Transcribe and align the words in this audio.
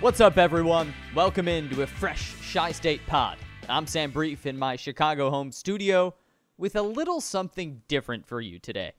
What's 0.00 0.22
up, 0.22 0.38
everyone? 0.38 0.94
Welcome 1.14 1.46
into 1.46 1.82
a 1.82 1.86
fresh 1.86 2.34
Chi 2.54 2.72
State 2.72 3.06
pod. 3.06 3.36
I'm 3.68 3.86
Sam 3.86 4.10
Brief 4.10 4.46
in 4.46 4.58
my 4.58 4.74
Chicago 4.74 5.28
home 5.28 5.52
studio 5.52 6.14
with 6.56 6.74
a 6.74 6.80
little 6.80 7.20
something 7.20 7.82
different 7.86 8.26
for 8.26 8.40
you 8.40 8.58
today. 8.58 8.92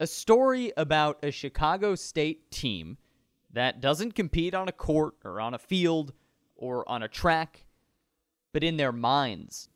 A 0.00 0.08
story 0.08 0.72
about 0.76 1.20
a 1.22 1.30
Chicago 1.30 1.94
State 1.94 2.50
team 2.50 2.98
that 3.52 3.80
doesn't 3.80 4.16
compete 4.16 4.54
on 4.54 4.66
a 4.66 4.72
court 4.72 5.14
or 5.24 5.40
on 5.40 5.54
a 5.54 5.58
field 5.58 6.12
or 6.56 6.86
on 6.88 7.04
a 7.04 7.08
track, 7.08 7.64
but 8.52 8.64
in 8.64 8.78
their 8.78 8.90
minds. 8.90 9.68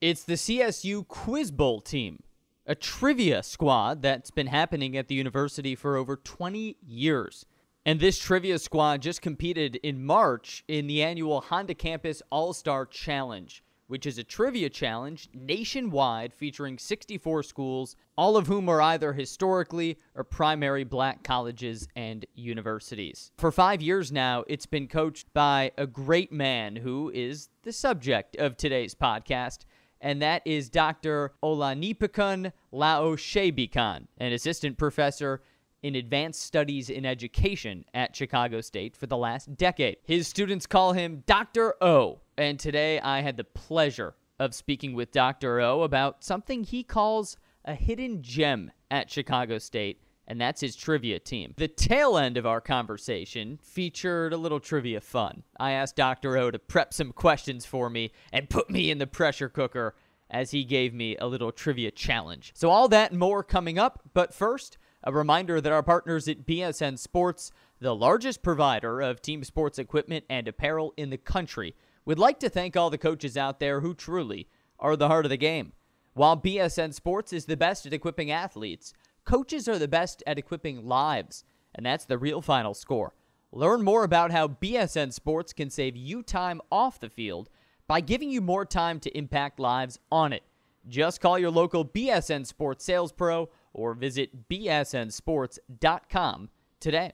It's 0.00 0.24
the 0.24 0.38
CSU 0.38 1.06
Quiz 1.06 1.50
Bowl 1.50 1.82
team, 1.82 2.22
a 2.64 2.74
trivia 2.74 3.42
squad 3.42 4.00
that's 4.00 4.30
been 4.30 4.46
happening 4.46 4.96
at 4.96 5.08
the 5.08 5.14
university 5.14 5.74
for 5.74 5.98
over 5.98 6.16
20 6.16 6.78
years. 6.82 7.44
And 7.86 8.00
this 8.00 8.18
trivia 8.18 8.58
squad 8.58 9.00
just 9.00 9.22
competed 9.22 9.76
in 9.76 10.04
March 10.04 10.64
in 10.66 10.88
the 10.88 11.04
annual 11.04 11.40
Honda 11.40 11.72
Campus 11.72 12.20
All 12.30 12.52
Star 12.52 12.84
Challenge, 12.84 13.62
which 13.86 14.06
is 14.06 14.18
a 14.18 14.24
trivia 14.24 14.68
challenge 14.68 15.28
nationwide 15.32 16.34
featuring 16.34 16.78
64 16.78 17.44
schools, 17.44 17.94
all 18.18 18.36
of 18.36 18.48
whom 18.48 18.68
are 18.68 18.82
either 18.82 19.12
historically 19.12 20.00
or 20.16 20.24
primary 20.24 20.82
black 20.82 21.22
colleges 21.22 21.86
and 21.94 22.26
universities. 22.34 23.30
For 23.38 23.52
five 23.52 23.80
years 23.80 24.10
now, 24.10 24.42
it's 24.48 24.66
been 24.66 24.88
coached 24.88 25.32
by 25.32 25.70
a 25.78 25.86
great 25.86 26.32
man 26.32 26.74
who 26.74 27.12
is 27.14 27.50
the 27.62 27.72
subject 27.72 28.34
of 28.34 28.56
today's 28.56 28.96
podcast. 28.96 29.58
And 30.00 30.20
that 30.22 30.42
is 30.44 30.68
Dr. 30.70 31.34
Olanipekun 31.40 32.50
Laoshebikan, 32.72 34.08
an 34.18 34.32
assistant 34.32 34.76
professor 34.76 35.40
in 35.86 35.94
advanced 35.94 36.42
studies 36.42 36.90
in 36.90 37.06
education 37.06 37.84
at 37.94 38.16
Chicago 38.16 38.60
State 38.60 38.96
for 38.96 39.06
the 39.06 39.16
last 39.16 39.56
decade. 39.56 39.96
His 40.02 40.26
students 40.26 40.66
call 40.66 40.92
him 40.92 41.22
Dr. 41.26 41.74
O, 41.80 42.18
and 42.36 42.58
today 42.58 42.98
I 42.98 43.20
had 43.20 43.36
the 43.36 43.44
pleasure 43.44 44.16
of 44.40 44.52
speaking 44.52 44.94
with 44.94 45.12
Dr. 45.12 45.60
O 45.60 45.82
about 45.82 46.24
something 46.24 46.64
he 46.64 46.82
calls 46.82 47.36
a 47.64 47.76
hidden 47.76 48.20
gem 48.20 48.72
at 48.90 49.12
Chicago 49.12 49.58
State, 49.58 50.02
and 50.26 50.40
that's 50.40 50.60
his 50.60 50.74
trivia 50.74 51.20
team. 51.20 51.54
The 51.56 51.68
tail 51.68 52.18
end 52.18 52.36
of 52.36 52.46
our 52.46 52.60
conversation 52.60 53.60
featured 53.62 54.32
a 54.32 54.36
little 54.36 54.58
trivia 54.58 55.00
fun. 55.00 55.44
I 55.60 55.70
asked 55.70 55.94
Dr. 55.94 56.36
O 56.36 56.50
to 56.50 56.58
prep 56.58 56.94
some 56.94 57.12
questions 57.12 57.64
for 57.64 57.88
me 57.88 58.10
and 58.32 58.50
put 58.50 58.68
me 58.68 58.90
in 58.90 58.98
the 58.98 59.06
pressure 59.06 59.48
cooker 59.48 59.94
as 60.28 60.50
he 60.50 60.64
gave 60.64 60.92
me 60.92 61.16
a 61.18 61.28
little 61.28 61.52
trivia 61.52 61.92
challenge. 61.92 62.52
So, 62.56 62.70
all 62.70 62.88
that 62.88 63.12
and 63.12 63.20
more 63.20 63.44
coming 63.44 63.78
up, 63.78 64.00
but 64.12 64.34
first, 64.34 64.78
a 65.06 65.12
reminder 65.12 65.60
that 65.60 65.72
our 65.72 65.84
partners 65.84 66.26
at 66.26 66.44
BSN 66.44 66.98
Sports, 66.98 67.52
the 67.78 67.94
largest 67.94 68.42
provider 68.42 69.00
of 69.00 69.22
team 69.22 69.44
sports 69.44 69.78
equipment 69.78 70.24
and 70.28 70.48
apparel 70.48 70.92
in 70.96 71.10
the 71.10 71.16
country, 71.16 71.76
would 72.04 72.18
like 72.18 72.40
to 72.40 72.48
thank 72.48 72.76
all 72.76 72.90
the 72.90 72.98
coaches 72.98 73.36
out 73.36 73.60
there 73.60 73.80
who 73.80 73.94
truly 73.94 74.48
are 74.80 74.96
the 74.96 75.06
heart 75.06 75.24
of 75.24 75.30
the 75.30 75.36
game. 75.36 75.72
While 76.14 76.36
BSN 76.36 76.92
Sports 76.92 77.32
is 77.32 77.44
the 77.44 77.56
best 77.56 77.86
at 77.86 77.92
equipping 77.92 78.32
athletes, 78.32 78.92
coaches 79.24 79.68
are 79.68 79.78
the 79.78 79.86
best 79.86 80.24
at 80.26 80.38
equipping 80.38 80.84
lives, 80.84 81.44
and 81.72 81.86
that's 81.86 82.04
the 82.04 82.18
real 82.18 82.42
final 82.42 82.74
score. 82.74 83.14
Learn 83.52 83.82
more 83.82 84.02
about 84.02 84.32
how 84.32 84.48
BSN 84.48 85.12
Sports 85.12 85.52
can 85.52 85.70
save 85.70 85.96
you 85.96 86.24
time 86.24 86.60
off 86.72 86.98
the 86.98 87.08
field 87.08 87.48
by 87.86 88.00
giving 88.00 88.28
you 88.28 88.40
more 88.40 88.64
time 88.64 88.98
to 89.00 89.16
impact 89.16 89.60
lives 89.60 90.00
on 90.10 90.32
it. 90.32 90.42
Just 90.88 91.20
call 91.20 91.38
your 91.38 91.50
local 91.50 91.84
BSN 91.84 92.44
Sports 92.44 92.84
sales 92.84 93.12
pro 93.12 93.48
or 93.76 93.94
visit 93.94 94.48
bsnsports.com 94.48 96.48
today. 96.80 97.12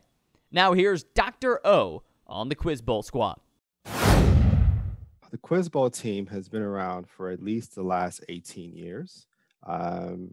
Now, 0.50 0.72
here's 0.72 1.02
Dr. 1.02 1.60
O 1.66 2.02
on 2.26 2.48
the 2.48 2.54
Quiz 2.54 2.80
Bowl 2.80 3.02
squad. 3.02 3.38
The 3.84 5.38
Quiz 5.40 5.68
Bowl 5.68 5.90
team 5.90 6.26
has 6.28 6.48
been 6.48 6.62
around 6.62 7.08
for 7.08 7.30
at 7.30 7.42
least 7.42 7.74
the 7.74 7.82
last 7.82 8.24
18 8.28 8.76
years. 8.76 9.26
Um, 9.66 10.32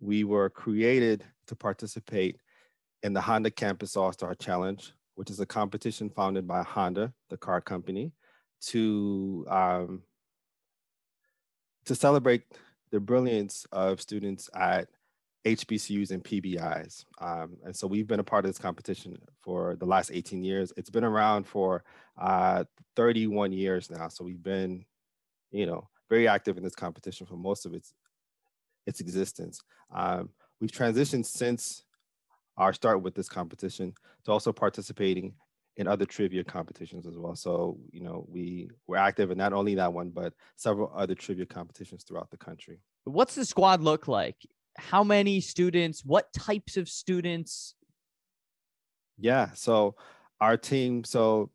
we 0.00 0.24
were 0.24 0.50
created 0.50 1.24
to 1.46 1.54
participate 1.54 2.40
in 3.02 3.12
the 3.12 3.20
Honda 3.20 3.50
Campus 3.50 3.96
All 3.96 4.12
Star 4.12 4.34
Challenge, 4.34 4.92
which 5.14 5.30
is 5.30 5.38
a 5.40 5.46
competition 5.46 6.10
founded 6.10 6.48
by 6.48 6.62
Honda, 6.62 7.12
the 7.30 7.36
car 7.36 7.60
company, 7.60 8.12
to 8.62 9.44
um, 9.48 10.02
to 11.84 11.94
celebrate 11.94 12.42
the 12.90 13.00
brilliance 13.00 13.66
of 13.72 14.00
students 14.00 14.48
at 14.54 14.88
HBCUs 15.44 16.10
and 16.10 16.24
PBIs. 16.24 17.04
Um, 17.20 17.56
and 17.64 17.76
so 17.76 17.86
we've 17.86 18.06
been 18.06 18.20
a 18.20 18.24
part 18.24 18.44
of 18.44 18.48
this 18.48 18.58
competition 18.58 19.18
for 19.42 19.76
the 19.76 19.84
last 19.84 20.10
18 20.12 20.42
years. 20.42 20.72
It's 20.76 20.90
been 20.90 21.04
around 21.04 21.46
for 21.46 21.84
uh, 22.18 22.64
31 22.96 23.52
years 23.52 23.90
now. 23.90 24.08
So 24.08 24.24
we've 24.24 24.42
been, 24.42 24.84
you 25.50 25.66
know, 25.66 25.88
very 26.08 26.28
active 26.28 26.56
in 26.56 26.62
this 26.62 26.74
competition 26.74 27.26
for 27.26 27.36
most 27.36 27.66
of 27.66 27.74
its 27.74 27.92
its 28.86 29.00
existence. 29.00 29.60
Um, 29.94 30.28
we've 30.60 30.70
transitioned 30.70 31.24
since 31.24 31.84
our 32.58 32.72
start 32.72 33.02
with 33.02 33.14
this 33.14 33.28
competition 33.28 33.94
to 34.24 34.32
also 34.32 34.52
participating 34.52 35.34
in 35.76 35.88
other 35.88 36.04
trivia 36.04 36.44
competitions 36.44 37.06
as 37.06 37.16
well. 37.16 37.34
So, 37.34 37.78
you 37.90 38.00
know, 38.00 38.26
we 38.28 38.70
were 38.86 38.96
active 38.96 39.30
in 39.30 39.38
not 39.38 39.52
only 39.52 39.74
that 39.74 39.92
one, 39.92 40.10
but 40.10 40.34
several 40.56 40.92
other 40.94 41.14
trivia 41.14 41.46
competitions 41.46 42.04
throughout 42.04 42.30
the 42.30 42.36
country. 42.36 42.80
What's 43.04 43.34
the 43.34 43.44
squad 43.44 43.80
look 43.80 44.06
like? 44.06 44.36
How 44.76 45.04
many 45.04 45.40
students, 45.40 46.04
what 46.04 46.32
types 46.32 46.76
of 46.76 46.88
students? 46.88 47.74
Yeah, 49.18 49.52
so 49.54 49.94
our 50.40 50.56
team, 50.56 51.04
so 51.04 51.50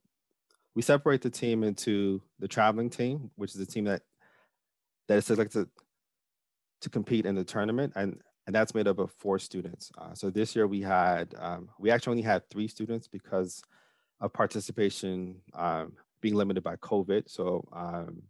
we 0.76 0.82
separate 0.82 1.22
the 1.22 1.30
team 1.30 1.64
into 1.64 2.22
the 2.40 2.48
traveling 2.48 2.90
team, 2.90 3.32
which 3.36 3.56
is 3.56 3.62
a 3.62 3.66
team 3.66 3.86
that 3.86 4.02
that 5.08 5.18
is 5.18 5.26
selected 5.26 5.68
to 6.82 6.90
compete 6.90 7.26
in 7.26 7.36
the 7.36 7.44
tournament, 7.44 7.94
and 7.96 8.22
and 8.48 8.56
that's 8.56 8.74
made 8.74 8.88
up 8.88 9.00
of 9.00 9.12
four 9.12 9.38
students. 9.40 9.92
Uh, 9.98 10.14
so 10.14 10.30
this 10.30 10.56
year 10.56 10.68
we 10.68 10.82
had 10.82 11.36
um, 11.38 11.70
we 11.78 11.92
actually 11.92 12.12
only 12.12 12.24
had 12.24 12.50
three 12.50 12.68
students 12.68 13.08
because 13.08 13.62
of 14.22 14.34
participation 14.34 15.36
um, 15.54 15.94
being 16.22 16.36
limited 16.36 16.64
by 16.64 16.76
COVID. 16.78 17.30
So 17.30 17.68
um, 17.74 18.24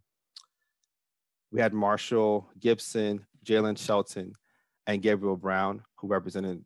we 1.50 1.60
had 1.60 1.72
Marshall 1.72 2.48
Gibson, 2.58 3.26
Jalen 3.44 3.78
Shelton, 3.78 4.32
and 4.90 5.02
Gabriel 5.02 5.36
Brown, 5.36 5.82
who 5.96 6.08
represented 6.08 6.64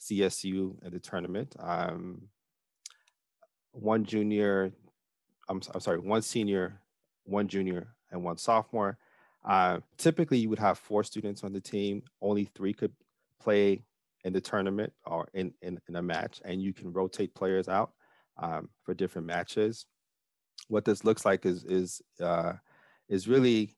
CSU 0.00 0.82
in 0.82 0.90
the 0.90 0.98
tournament. 0.98 1.54
Um, 1.58 2.22
one 3.72 4.04
junior, 4.04 4.72
I'm, 5.48 5.60
I'm, 5.74 5.80
sorry, 5.80 5.98
one 5.98 6.22
senior, 6.22 6.80
one 7.24 7.48
junior, 7.48 7.88
and 8.10 8.24
one 8.24 8.38
sophomore. 8.38 8.96
Uh, 9.44 9.80
typically, 9.98 10.38
you 10.38 10.48
would 10.48 10.58
have 10.58 10.78
four 10.78 11.04
students 11.04 11.44
on 11.44 11.52
the 11.52 11.60
team. 11.60 12.02
Only 12.22 12.48
three 12.54 12.72
could 12.72 12.92
play 13.40 13.84
in 14.24 14.32
the 14.32 14.40
tournament 14.40 14.92
or 15.04 15.28
in, 15.34 15.52
in, 15.60 15.78
in 15.86 15.96
a 15.96 16.02
match, 16.02 16.40
and 16.46 16.62
you 16.62 16.72
can 16.72 16.92
rotate 16.94 17.34
players 17.34 17.68
out 17.68 17.92
um, 18.38 18.70
for 18.84 18.94
different 18.94 19.26
matches. 19.26 19.84
What 20.68 20.86
this 20.86 21.04
looks 21.04 21.26
like 21.26 21.44
is 21.44 21.62
is 21.64 22.00
uh, 22.20 22.54
is 23.08 23.28
really 23.28 23.76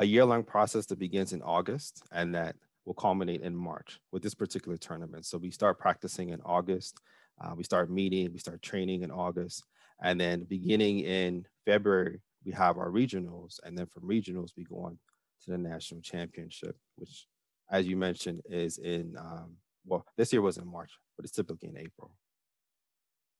a 0.00 0.04
year 0.04 0.24
long 0.24 0.42
process 0.42 0.86
that 0.86 0.98
begins 0.98 1.32
in 1.32 1.40
August, 1.42 2.02
and 2.10 2.34
that 2.34 2.56
will 2.84 2.94
culminate 2.94 3.40
in 3.42 3.54
March 3.54 4.00
with 4.12 4.22
this 4.22 4.34
particular 4.34 4.76
tournament. 4.76 5.26
So 5.26 5.38
we 5.38 5.50
start 5.50 5.78
practicing 5.78 6.30
in 6.30 6.40
August. 6.44 7.00
Uh, 7.40 7.54
we 7.56 7.64
start 7.64 7.90
meeting, 7.90 8.32
we 8.32 8.38
start 8.38 8.62
training 8.62 9.02
in 9.02 9.10
August. 9.10 9.64
And 10.02 10.20
then 10.20 10.44
beginning 10.44 11.00
in 11.00 11.46
February, 11.64 12.20
we 12.44 12.52
have 12.52 12.78
our 12.78 12.90
regionals. 12.90 13.58
And 13.64 13.76
then 13.76 13.86
from 13.86 14.08
regionals, 14.08 14.50
we 14.56 14.64
go 14.64 14.84
on 14.84 14.98
to 15.44 15.50
the 15.50 15.58
national 15.58 16.00
championship, 16.02 16.76
which, 16.96 17.26
as 17.70 17.86
you 17.86 17.96
mentioned, 17.96 18.42
is 18.48 18.78
in, 18.78 19.16
um, 19.18 19.56
well, 19.86 20.04
this 20.16 20.32
year 20.32 20.42
was 20.42 20.58
in 20.58 20.66
March, 20.66 20.92
but 21.16 21.24
it's 21.24 21.34
typically 21.34 21.68
in 21.70 21.78
April. 21.78 22.14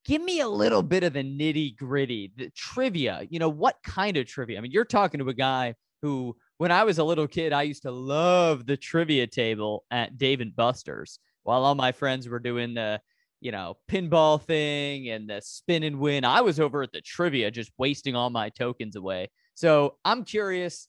Give 0.05 0.23
me 0.23 0.41
a 0.41 0.49
little 0.49 0.83
bit 0.83 1.03
of 1.03 1.15
the 1.15 1.25
nitty 1.25 1.77
gritty, 1.77 2.33
the 2.37 2.51
trivia. 2.51 3.27
You 3.31 3.39
know, 3.39 3.49
what 3.49 3.77
kind 3.83 4.17
of 4.17 4.27
trivia? 4.27 4.59
I 4.59 4.61
mean, 4.61 4.73
you're 4.73 4.85
talking 4.85 5.21
to 5.21 5.29
a 5.29 5.35
guy 5.35 5.75
who 6.03 6.37
when 6.59 6.71
I 6.71 6.85
was 6.85 6.99
a 6.99 7.05
little 7.05 7.27
kid, 7.27 7.53
I 7.53 7.63
used 7.63 7.83
to 7.83 7.91
love 7.91 8.67
the 8.67 8.77
trivia 8.77 9.27
table 9.27 9.85
at 9.91 10.19
Dave 10.19 10.41
and 10.41 10.55
Buster's 10.55 11.19
while 11.43 11.65
all 11.65 11.75
my 11.75 11.93
friends 11.93 12.29
were 12.29 12.39
doing 12.39 12.75
the, 12.75 13.01
you 13.41 13.53
know, 13.53 13.77
pinball 13.91 14.41
thing 14.41 15.11
and 15.11 15.29
the 15.29 15.41
spin 15.43 15.83
and 15.83 15.99
win. 15.99 16.25
I 16.25 16.41
was 16.41 16.61
over 16.61 16.83
at 16.83 16.93
the 16.93 17.01
trivia 17.01 17.51
just 17.51 17.73
wasting 17.77 18.15
all 18.15 18.31
my 18.31 18.49
tokens 18.51 18.97
away. 18.97 19.31
So 19.55 19.97
I'm 20.05 20.25
curious 20.25 20.89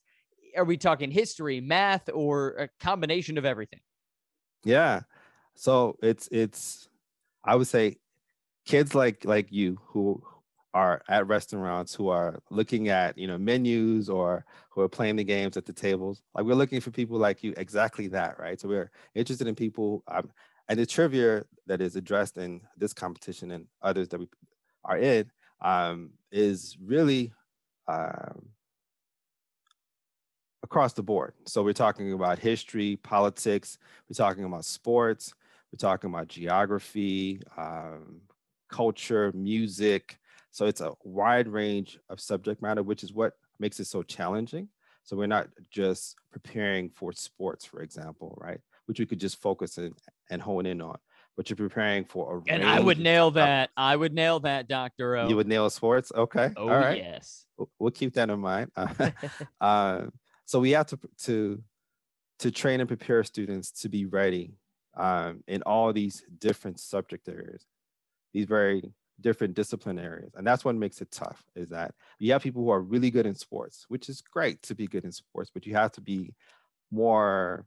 are 0.55 0.63
we 0.63 0.77
talking 0.77 1.11
history, 1.11 1.59
math, 1.59 2.09
or 2.13 2.51
a 2.51 2.69
combination 2.79 3.37
of 3.37 3.45
everything? 3.45 3.81
Yeah. 4.63 5.01
So 5.55 5.97
it's, 6.01 6.27
it's, 6.31 6.87
I 7.43 7.55
would 7.55 7.67
say 7.67 7.97
kids 8.65 8.95
like, 8.95 9.25
like 9.25 9.51
you 9.51 9.79
who, 9.87 10.23
are 10.75 11.01
at 11.07 11.25
restaurants 11.25 11.95
who 11.95 12.09
are 12.09 12.39
looking 12.51 12.89
at 12.89 13.17
you 13.17 13.25
know 13.25 13.37
menus 13.37 14.09
or 14.09 14.45
who 14.69 14.81
are 14.81 14.89
playing 14.89 15.15
the 15.15 15.23
games 15.23 15.57
at 15.57 15.65
the 15.65 15.73
tables 15.73 16.21
like 16.35 16.45
we're 16.45 16.53
looking 16.53 16.81
for 16.81 16.91
people 16.91 17.17
like 17.17 17.41
you 17.43 17.53
exactly 17.57 18.07
that 18.07 18.37
right 18.37 18.59
so 18.59 18.67
we're 18.67 18.91
interested 19.15 19.47
in 19.47 19.55
people 19.55 20.03
um, 20.09 20.29
and 20.67 20.77
the 20.77 20.85
trivia 20.85 21.43
that 21.65 21.81
is 21.81 21.95
addressed 21.95 22.37
in 22.37 22.61
this 22.77 22.93
competition 22.93 23.51
and 23.51 23.65
others 23.81 24.09
that 24.09 24.19
we 24.19 24.27
are 24.83 24.97
in 24.97 25.31
um, 25.61 26.11
is 26.31 26.77
really 26.83 27.31
um, 27.87 28.49
across 30.63 30.93
the 30.93 31.03
board. 31.03 31.33
So 31.45 31.63
we're 31.63 31.73
talking 31.73 32.13
about 32.13 32.39
history, 32.39 32.97
politics, 32.97 33.77
we're 34.09 34.15
talking 34.15 34.43
about 34.43 34.65
sports, 34.65 35.33
we're 35.71 35.77
talking 35.77 36.09
about 36.09 36.27
geography, 36.27 37.41
um, 37.57 38.21
culture, 38.69 39.31
music. 39.33 40.19
So 40.55 40.67
it's 40.67 40.79
a 40.79 40.93
wide 41.03 41.49
range 41.49 41.99
of 42.07 42.21
subject 42.21 42.61
matter, 42.61 42.81
which 42.81 43.03
is 43.03 43.11
what 43.11 43.33
makes 43.59 43.81
it 43.81 43.87
so 43.87 44.03
challenging. 44.03 44.69
So 45.03 45.17
we're 45.17 45.27
not 45.27 45.49
just 45.69 46.15
preparing 46.31 46.91
for 46.91 47.11
sports, 47.11 47.65
for 47.65 47.81
example, 47.81 48.37
right? 48.39 48.61
Which 48.85 48.97
we 48.97 49.05
could 49.05 49.19
just 49.19 49.41
focus 49.41 49.77
in 49.77 49.91
and 50.29 50.41
hone 50.41 50.65
in 50.65 50.79
on. 50.81 50.97
But 51.35 51.49
you're 51.49 51.57
preparing 51.57 52.05
for 52.05 52.37
a 52.37 52.49
and 52.49 52.63
I 52.63 52.79
would 52.79 52.99
nail 52.99 53.31
that. 53.31 53.71
I 53.75 53.97
would 53.97 54.13
nail 54.13 54.39
that, 54.39 54.69
Doctor 54.69 55.17
O. 55.17 55.27
You 55.27 55.35
would 55.35 55.49
nail 55.49 55.69
sports, 55.69 56.13
okay? 56.15 56.51
Oh 56.55 56.69
All 56.69 56.77
right. 56.77 56.99
yes. 56.99 57.47
We'll 57.77 57.91
keep 57.91 58.13
that 58.13 58.29
in 58.29 58.39
mind. 58.39 58.71
uh, 59.59 60.03
so 60.45 60.61
we 60.61 60.71
have 60.71 60.87
to 60.87 60.99
to 61.23 61.61
to 62.39 62.49
train 62.49 62.79
and 62.79 62.87
prepare 62.87 63.25
students 63.25 63.71
to 63.81 63.89
be 63.89 64.05
ready 64.05 64.53
um, 64.95 65.43
in 65.49 65.63
all 65.63 65.91
these 65.91 66.23
different 66.39 66.79
subject 66.79 67.27
areas, 67.27 67.65
these 68.33 68.45
very 68.45 68.93
different 69.21 69.53
discipline 69.53 69.99
areas. 69.99 70.33
And 70.35 70.45
that's 70.45 70.65
what 70.65 70.75
makes 70.75 71.01
it 71.01 71.11
tough 71.11 71.43
is 71.55 71.69
that 71.69 71.93
you 72.19 72.31
have 72.33 72.43
people 72.43 72.63
who 72.63 72.69
are 72.69 72.81
really 72.81 73.11
good 73.11 73.25
in 73.25 73.35
sports, 73.35 73.85
which 73.87 74.09
is 74.09 74.21
great 74.21 74.61
to 74.63 74.75
be 74.75 74.87
good 74.87 75.05
in 75.05 75.11
sports, 75.11 75.49
but 75.53 75.65
you 75.65 75.73
have 75.75 75.91
to 75.93 76.01
be 76.01 76.33
more 76.91 77.65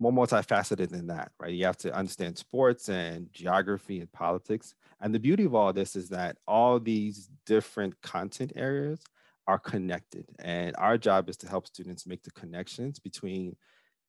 more 0.00 0.12
multifaceted 0.12 0.90
than 0.90 1.06
that, 1.06 1.30
right? 1.38 1.52
You 1.52 1.64
have 1.64 1.76
to 1.78 1.94
understand 1.94 2.36
sports 2.36 2.88
and 2.88 3.32
geography 3.32 4.00
and 4.00 4.10
politics. 4.10 4.74
And 5.00 5.14
the 5.14 5.20
beauty 5.20 5.44
of 5.44 5.54
all 5.54 5.72
this 5.72 5.94
is 5.94 6.08
that 6.08 6.38
all 6.46 6.80
these 6.80 7.30
different 7.46 8.00
content 8.02 8.52
areas 8.56 9.00
are 9.46 9.60
connected. 9.60 10.26
And 10.40 10.74
our 10.76 10.98
job 10.98 11.28
is 11.28 11.36
to 11.38 11.48
help 11.48 11.68
students 11.68 12.04
make 12.04 12.24
the 12.24 12.32
connections 12.32 12.98
between 12.98 13.56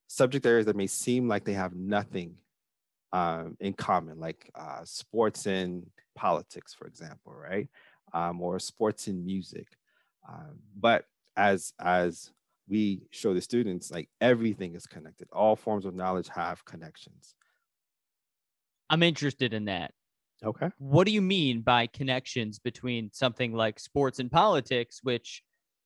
subject 0.07 0.45
areas 0.47 0.65
that 0.65 0.75
may 0.75 0.87
seem 0.87 1.27
like 1.27 1.43
they 1.43 1.53
have 1.53 1.75
nothing 1.75 2.37
um, 3.13 3.55
in 3.59 3.73
common, 3.73 4.19
like 4.19 4.49
uh, 4.55 4.83
sports 4.83 5.45
and 5.45 5.85
politics, 6.15 6.73
for 6.73 6.87
example, 6.87 7.33
right? 7.33 7.69
Um, 8.13 8.41
or 8.41 8.59
sports 8.59 9.07
and 9.07 9.25
music. 9.25 9.67
Um, 10.27 10.59
but 10.75 11.05
as 11.37 11.73
as 11.79 12.31
we 12.67 13.03
show 13.11 13.33
the 13.33 13.41
students, 13.41 13.91
like 13.91 14.09
everything 14.19 14.75
is 14.75 14.87
connected. 14.87 15.27
All 15.31 15.55
forms 15.55 15.85
of 15.85 15.95
knowledge 15.95 16.27
have 16.29 16.65
connections. 16.65 17.35
I'm 18.89 19.03
interested 19.03 19.53
in 19.53 19.65
that. 19.65 19.91
Okay. 20.43 20.69
What 20.77 21.05
do 21.05 21.13
you 21.13 21.21
mean 21.21 21.61
by 21.61 21.87
connections 21.87 22.59
between 22.59 23.09
something 23.13 23.53
like 23.53 23.79
sports 23.79 24.19
and 24.19 24.29
politics, 24.31 24.99
which 25.03 25.41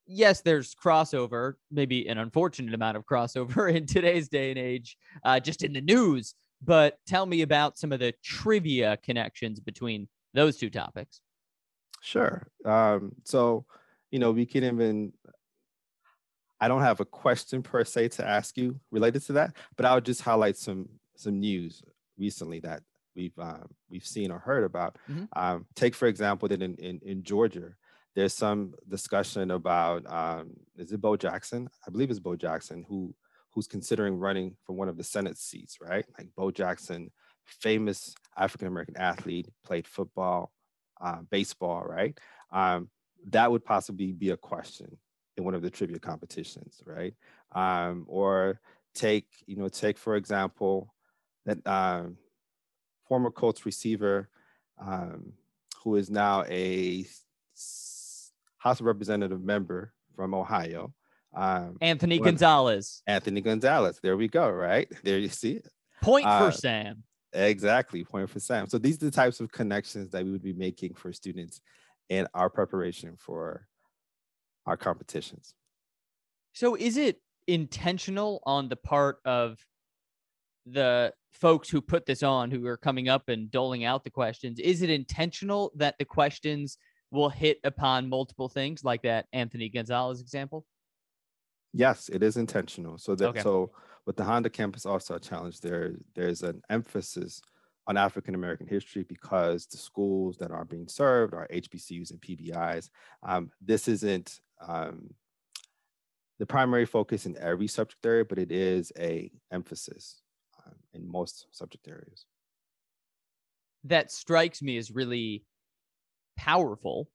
yes, 0.07 0.41
there's 0.41 0.73
crossover, 0.73 1.53
maybe 1.69 2.07
an 2.07 2.17
unfortunate 2.17 2.73
amount 2.73 2.97
of 2.97 3.05
crossover 3.05 3.73
in 3.75 3.85
today's 3.85 4.29
day 4.29 4.49
and 4.49 4.59
age, 4.59 4.97
uh, 5.23 5.39
just 5.39 5.63
in 5.63 5.73
the 5.73 5.81
news. 5.81 6.33
But 6.61 6.97
tell 7.05 7.25
me 7.25 7.41
about 7.41 7.77
some 7.77 7.91
of 7.91 7.99
the 7.99 8.13
trivia 8.23 8.97
connections 8.97 9.59
between 9.59 10.07
those 10.33 10.57
two 10.57 10.69
topics. 10.69 11.21
Sure. 12.01 12.47
Um, 12.65 13.13
so, 13.23 13.65
you 14.11 14.19
know, 14.19 14.31
we 14.31 14.45
can 14.45 14.63
even, 14.63 15.13
I 16.59 16.67
don't 16.67 16.81
have 16.81 16.99
a 16.99 17.05
question 17.05 17.61
per 17.61 17.83
se 17.83 18.09
to 18.09 18.27
ask 18.27 18.57
you 18.57 18.79
related 18.91 19.23
to 19.23 19.33
that, 19.33 19.55
but 19.75 19.85
I'll 19.85 20.01
just 20.01 20.21
highlight 20.21 20.57
some 20.57 20.89
some 21.15 21.39
news 21.39 21.81
recently 22.17 22.59
that 22.59 22.81
we've 23.15 23.37
um, 23.39 23.67
we've 23.89 24.05
seen 24.05 24.31
or 24.31 24.39
heard 24.39 24.63
about. 24.63 24.97
Mm-hmm. 25.09 25.25
Um, 25.35 25.65
take 25.75 25.95
for 25.95 26.07
example 26.07 26.47
that 26.49 26.61
in, 26.61 26.75
in, 26.75 26.99
in 27.03 27.23
Georgia, 27.23 27.73
there's 28.15 28.33
some 28.33 28.73
discussion 28.87 29.51
about 29.51 30.11
um, 30.11 30.51
is 30.77 30.91
it 30.91 31.01
Bo 31.01 31.17
Jackson? 31.17 31.69
I 31.85 31.91
believe 31.91 32.09
it's 32.09 32.19
Bo 32.19 32.35
Jackson 32.35 32.85
who 32.87 33.13
who's 33.57 33.65
considering 33.65 34.19
running 34.19 34.55
for 34.67 34.73
one 34.73 34.87
of 34.87 34.97
the 34.97 35.03
Senate 35.03 35.35
seats, 35.35 35.79
right? 35.81 36.05
Like 36.15 36.27
Bo 36.35 36.51
Jackson, 36.51 37.09
famous 37.43 38.13
African 38.37 38.67
American 38.67 38.95
athlete, 38.97 39.47
played 39.65 39.87
football, 39.87 40.51
uh, 41.01 41.21
baseball, 41.31 41.83
right? 41.83 42.15
Um, 42.51 42.91
that 43.29 43.51
would 43.51 43.65
possibly 43.65 44.11
be 44.11 44.29
a 44.29 44.37
question 44.37 44.95
in 45.37 45.43
one 45.43 45.55
of 45.55 45.63
the 45.63 45.71
trivia 45.71 45.97
competitions, 45.97 46.83
right? 46.85 47.15
Um, 47.51 48.05
or 48.07 48.61
take, 48.93 49.25
you 49.47 49.55
know, 49.55 49.69
take 49.69 49.97
for 49.97 50.17
example 50.17 50.93
that 51.47 51.57
um, 51.65 52.17
former 53.07 53.31
Colts 53.31 53.65
receiver 53.65 54.29
um, 54.79 55.33
who 55.83 55.95
is 55.95 56.11
now 56.11 56.43
a 56.47 57.07
House 58.59 58.79
of 58.79 58.85
Representative 58.85 59.43
member 59.43 59.93
from 60.15 60.35
Ohio. 60.35 60.93
Um, 61.37 61.77
Anthony 61.81 62.17
Gonzalez. 62.17 63.03
Anthony 63.05 63.41
Gonzalez. 63.41 63.99
There 64.01 64.17
we 64.17 64.27
go. 64.27 64.49
Right 64.49 64.91
there, 65.03 65.19
you 65.19 65.29
see 65.29 65.53
it. 65.53 65.67
Point 66.01 66.25
uh, 66.25 66.49
for 66.49 66.51
Sam. 66.51 67.03
Exactly, 67.31 68.03
point 68.03 68.29
for 68.29 68.39
Sam. 68.39 68.67
So 68.67 68.79
these 68.79 68.95
are 68.95 69.05
the 69.05 69.11
types 69.11 69.39
of 69.39 69.51
connections 69.51 70.09
that 70.11 70.25
we 70.25 70.31
would 70.31 70.43
be 70.43 70.53
making 70.53 70.95
for 70.95 71.13
students 71.13 71.61
in 72.09 72.27
our 72.33 72.49
preparation 72.49 73.15
for 73.17 73.67
our 74.65 74.77
competitions. 74.77 75.53
So 76.53 76.75
is 76.75 76.97
it 76.97 77.21
intentional 77.45 78.41
on 78.45 78.67
the 78.67 78.75
part 78.75 79.17
of 79.23 79.59
the 80.65 81.13
folks 81.31 81.69
who 81.69 81.81
put 81.81 82.07
this 82.07 82.23
on 82.23 82.49
who 82.49 82.65
are 82.65 82.77
coming 82.77 83.09
up 83.09 83.29
and 83.29 83.51
doling 83.51 83.85
out 83.85 84.03
the 84.03 84.09
questions 84.09 84.59
is 84.59 84.81
it 84.81 84.89
intentional 84.89 85.71
that 85.75 85.95
the 85.97 86.03
questions 86.03 86.77
will 87.11 87.29
hit 87.29 87.57
upon 87.63 88.09
multiple 88.09 88.49
things 88.49 88.83
like 88.83 89.01
that 89.03 89.27
Anthony 89.31 89.69
Gonzalez 89.69 90.19
example? 90.19 90.65
Yes, 91.73 92.09
it 92.09 92.23
is 92.23 92.37
intentional. 92.37 92.97
So 92.97 93.15
that 93.15 93.29
okay. 93.29 93.41
so 93.41 93.71
with 94.05 94.15
the 94.15 94.23
Honda 94.23 94.49
Campus 94.49 94.85
All 94.85 94.99
Star 94.99 95.19
Challenge, 95.19 95.59
there 95.59 95.95
there's 96.15 96.41
an 96.43 96.61
emphasis 96.69 97.41
on 97.87 97.97
African 97.97 98.35
American 98.35 98.67
history 98.67 99.03
because 99.03 99.65
the 99.65 99.77
schools 99.77 100.37
that 100.37 100.51
are 100.51 100.65
being 100.65 100.87
served 100.87 101.33
are 101.33 101.47
HBCUs 101.53 102.11
and 102.11 102.21
PBIs. 102.21 102.89
Um, 103.23 103.51
this 103.61 103.87
isn't 103.87 104.39
um, 104.65 105.13
the 106.39 106.45
primary 106.45 106.85
focus 106.85 107.25
in 107.25 107.37
every 107.37 107.67
subject 107.67 108.05
area, 108.05 108.25
but 108.25 108.37
it 108.37 108.51
is 108.51 108.91
a 108.99 109.31
emphasis 109.51 110.21
um, 110.65 110.73
in 110.93 111.09
most 111.09 111.47
subject 111.51 111.87
areas. 111.87 112.25
That 113.85 114.11
strikes 114.11 114.61
me 114.61 114.77
as 114.77 114.91
really 114.91 115.45
powerful 116.37 117.09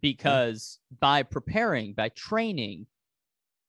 because 0.00 0.78
by 1.00 1.22
preparing, 1.22 1.94
by 1.94 2.10
training, 2.10 2.86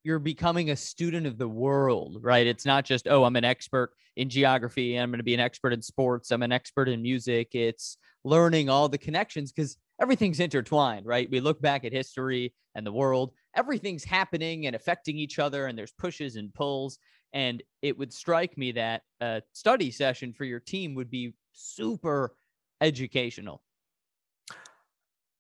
you're 0.04 0.20
becoming 0.20 0.72
a 0.72 0.76
student 0.76 1.28
of 1.28 1.38
the 1.38 1.48
world, 1.48 2.18
right? 2.22 2.48
It's 2.48 2.66
not 2.66 2.86
just, 2.86 3.08
oh, 3.08 3.24
I'm 3.24 3.36
an 3.36 3.46
expert 3.46 3.92
in 4.16 4.30
geography, 4.30 4.96
I'm 4.96 5.12
going 5.12 5.20
to 5.20 5.24
be 5.24 5.34
an 5.34 5.40
expert 5.40 5.74
in 5.74 5.82
sports, 5.82 6.32
I'm 6.32 6.44
an 6.44 6.52
expert 6.52 6.90
in 6.90 7.02
music. 7.02 7.50
It's 7.54 7.98
learning 8.24 8.70
all 8.70 8.90
the 8.90 8.98
connections 8.98 9.52
because 9.52 9.78
everything's 10.02 10.40
intertwined, 10.40 11.06
right? 11.06 11.30
We 11.30 11.40
look 11.40 11.62
back 11.62 11.86
at 11.86 11.94
history 11.94 12.54
and 12.76 12.86
the 12.86 12.92
world, 12.92 13.32
everything's 13.56 14.04
happening 14.04 14.68
and 14.68 14.76
affecting 14.76 15.18
each 15.18 15.40
other, 15.40 15.68
and 15.68 15.78
there's 15.78 15.92
pushes 15.92 16.36
and 16.36 16.54
pulls. 16.54 16.98
And 17.34 17.64
it 17.82 17.98
would 17.98 18.12
strike 18.12 18.58
me 18.58 18.74
that 18.74 19.04
a 19.22 19.42
study 19.54 19.92
session 19.92 20.34
for 20.34 20.46
your 20.46 20.60
team 20.60 20.96
would 20.96 21.10
be 21.10 21.34
super 21.54 22.36
educational. 22.82 23.62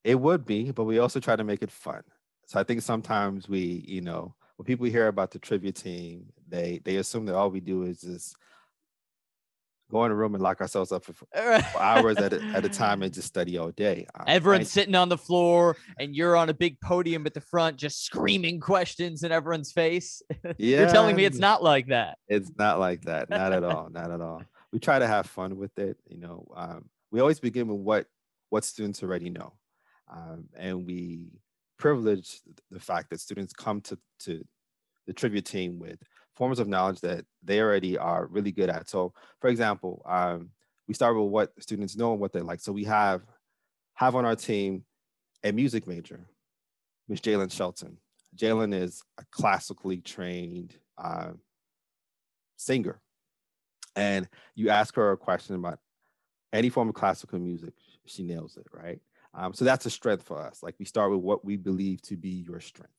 It 0.03 0.19
would 0.19 0.45
be, 0.45 0.71
but 0.71 0.85
we 0.85 0.99
also 0.99 1.19
try 1.19 1.35
to 1.35 1.43
make 1.43 1.61
it 1.61 1.71
fun. 1.71 2.01
So 2.47 2.59
I 2.59 2.63
think 2.63 2.81
sometimes 2.81 3.47
we, 3.47 3.83
you 3.87 4.01
know, 4.01 4.35
when 4.61 4.65
people 4.65 4.85
hear 4.85 5.07
about 5.07 5.31
the 5.31 5.39
trivia 5.39 5.71
team, 5.71 6.27
they 6.47 6.79
they 6.85 6.97
assume 6.97 7.25
that 7.25 7.33
all 7.33 7.49
we 7.49 7.59
do 7.59 7.81
is 7.81 8.01
just 8.01 8.35
go 9.89 10.05
in 10.05 10.11
a 10.11 10.15
room 10.15 10.35
and 10.35 10.43
lock 10.43 10.61
ourselves 10.61 10.91
up 10.91 11.03
for, 11.03 11.13
for 11.13 11.27
hours 11.79 12.17
at 12.17 12.31
a, 12.31 12.43
at 12.53 12.63
a 12.63 12.69
time 12.69 13.01
and 13.01 13.11
just 13.11 13.27
study 13.27 13.57
all 13.57 13.71
day. 13.71 14.05
Everyone's 14.27 14.59
right? 14.59 14.67
sitting 14.67 14.93
on 14.93 15.09
the 15.09 15.17
floor 15.17 15.77
and 15.99 16.15
you're 16.15 16.37
on 16.37 16.49
a 16.49 16.53
big 16.53 16.79
podium 16.79 17.25
at 17.25 17.33
the 17.33 17.41
front 17.41 17.77
just 17.77 18.05
screaming 18.05 18.59
questions 18.59 19.23
in 19.23 19.31
everyone's 19.31 19.71
face. 19.71 20.21
Yeah. 20.43 20.51
you're 20.59 20.89
telling 20.91 21.15
me 21.15 21.25
it's 21.25 21.39
not 21.39 21.63
like 21.63 21.87
that. 21.87 22.19
It's 22.27 22.51
not 22.55 22.79
like 22.79 23.01
that. 23.05 23.31
Not 23.31 23.53
at 23.53 23.63
all. 23.63 23.89
Not 23.89 24.11
at 24.11 24.21
all. 24.21 24.43
We 24.71 24.77
try 24.77 24.99
to 24.99 25.07
have 25.07 25.25
fun 25.25 25.57
with 25.57 25.75
it. 25.79 25.97
You 26.07 26.19
know, 26.19 26.47
um, 26.55 26.85
we 27.09 27.19
always 27.19 27.39
begin 27.39 27.67
with 27.67 27.79
what 27.79 28.05
what 28.49 28.63
students 28.63 29.01
already 29.01 29.31
know. 29.31 29.53
Um, 30.07 30.49
and 30.55 30.85
we 30.85 31.31
privilege 31.81 32.41
the 32.69 32.79
fact 32.79 33.09
that 33.09 33.19
students 33.19 33.53
come 33.53 33.81
to, 33.81 33.97
to 34.19 34.45
the 35.07 35.13
trivia 35.13 35.41
team 35.41 35.79
with 35.79 35.99
forms 36.35 36.59
of 36.59 36.67
knowledge 36.67 37.01
that 37.01 37.25
they 37.43 37.59
already 37.59 37.97
are 37.97 38.27
really 38.27 38.51
good 38.51 38.69
at. 38.69 38.89
So 38.89 39.13
for 39.39 39.49
example, 39.49 40.01
um, 40.07 40.49
we 40.87 40.93
start 40.93 41.15
with 41.15 41.29
what 41.29 41.51
students 41.61 41.95
know 41.95 42.11
and 42.11 42.21
what 42.21 42.33
they 42.33 42.41
like. 42.41 42.59
So 42.59 42.71
we 42.71 42.83
have, 42.85 43.21
have 43.95 44.15
on 44.15 44.25
our 44.25 44.35
team 44.35 44.83
a 45.43 45.51
music 45.51 45.87
major, 45.87 46.27
Miss 47.07 47.19
Jalen 47.19 47.51
Shelton. 47.51 47.97
Jalen 48.35 48.73
is 48.73 49.03
a 49.19 49.23
classically 49.31 49.97
trained 49.97 50.75
uh, 50.97 51.31
singer. 52.57 53.01
And 53.95 54.27
you 54.55 54.69
ask 54.69 54.95
her 54.95 55.11
a 55.11 55.17
question 55.17 55.55
about 55.55 55.79
any 56.53 56.69
form 56.69 56.89
of 56.89 56.95
classical 56.95 57.39
music, 57.39 57.73
she 58.05 58.23
nails 58.23 58.57
it, 58.57 58.67
right? 58.73 58.99
Um, 59.33 59.53
so 59.53 59.65
that's 59.65 59.85
a 59.85 59.89
strength 59.89 60.23
for 60.23 60.39
us. 60.39 60.61
Like 60.61 60.75
we 60.79 60.85
start 60.85 61.11
with 61.11 61.21
what 61.21 61.45
we 61.45 61.55
believe 61.57 62.01
to 62.03 62.17
be 62.17 62.29
your 62.47 62.59
strength. 62.59 62.93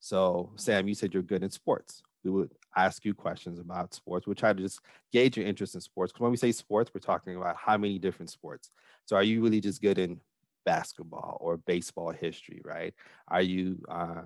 So, 0.00 0.50
Sam, 0.56 0.88
you 0.88 0.94
said 0.94 1.12
you're 1.14 1.22
good 1.22 1.42
in 1.42 1.50
sports. 1.50 2.02
We 2.24 2.30
would 2.30 2.50
ask 2.76 3.04
you 3.04 3.14
questions 3.14 3.58
about 3.58 3.94
sports. 3.94 4.26
We'll 4.26 4.34
try 4.34 4.52
to 4.52 4.62
just 4.62 4.80
gauge 5.12 5.36
your 5.36 5.46
interest 5.46 5.74
in 5.74 5.80
sports. 5.80 6.12
Because 6.12 6.22
when 6.22 6.30
we 6.30 6.36
say 6.36 6.52
sports, 6.52 6.90
we're 6.94 7.00
talking 7.00 7.36
about 7.36 7.56
how 7.56 7.76
many 7.76 7.98
different 7.98 8.30
sports. 8.30 8.70
So, 9.04 9.16
are 9.16 9.22
you 9.22 9.42
really 9.42 9.60
just 9.60 9.80
good 9.80 9.98
in 9.98 10.20
basketball 10.64 11.38
or 11.40 11.58
baseball 11.58 12.10
history, 12.10 12.60
right? 12.64 12.94
Are 13.28 13.42
you 13.42 13.82
uh, 13.88 14.22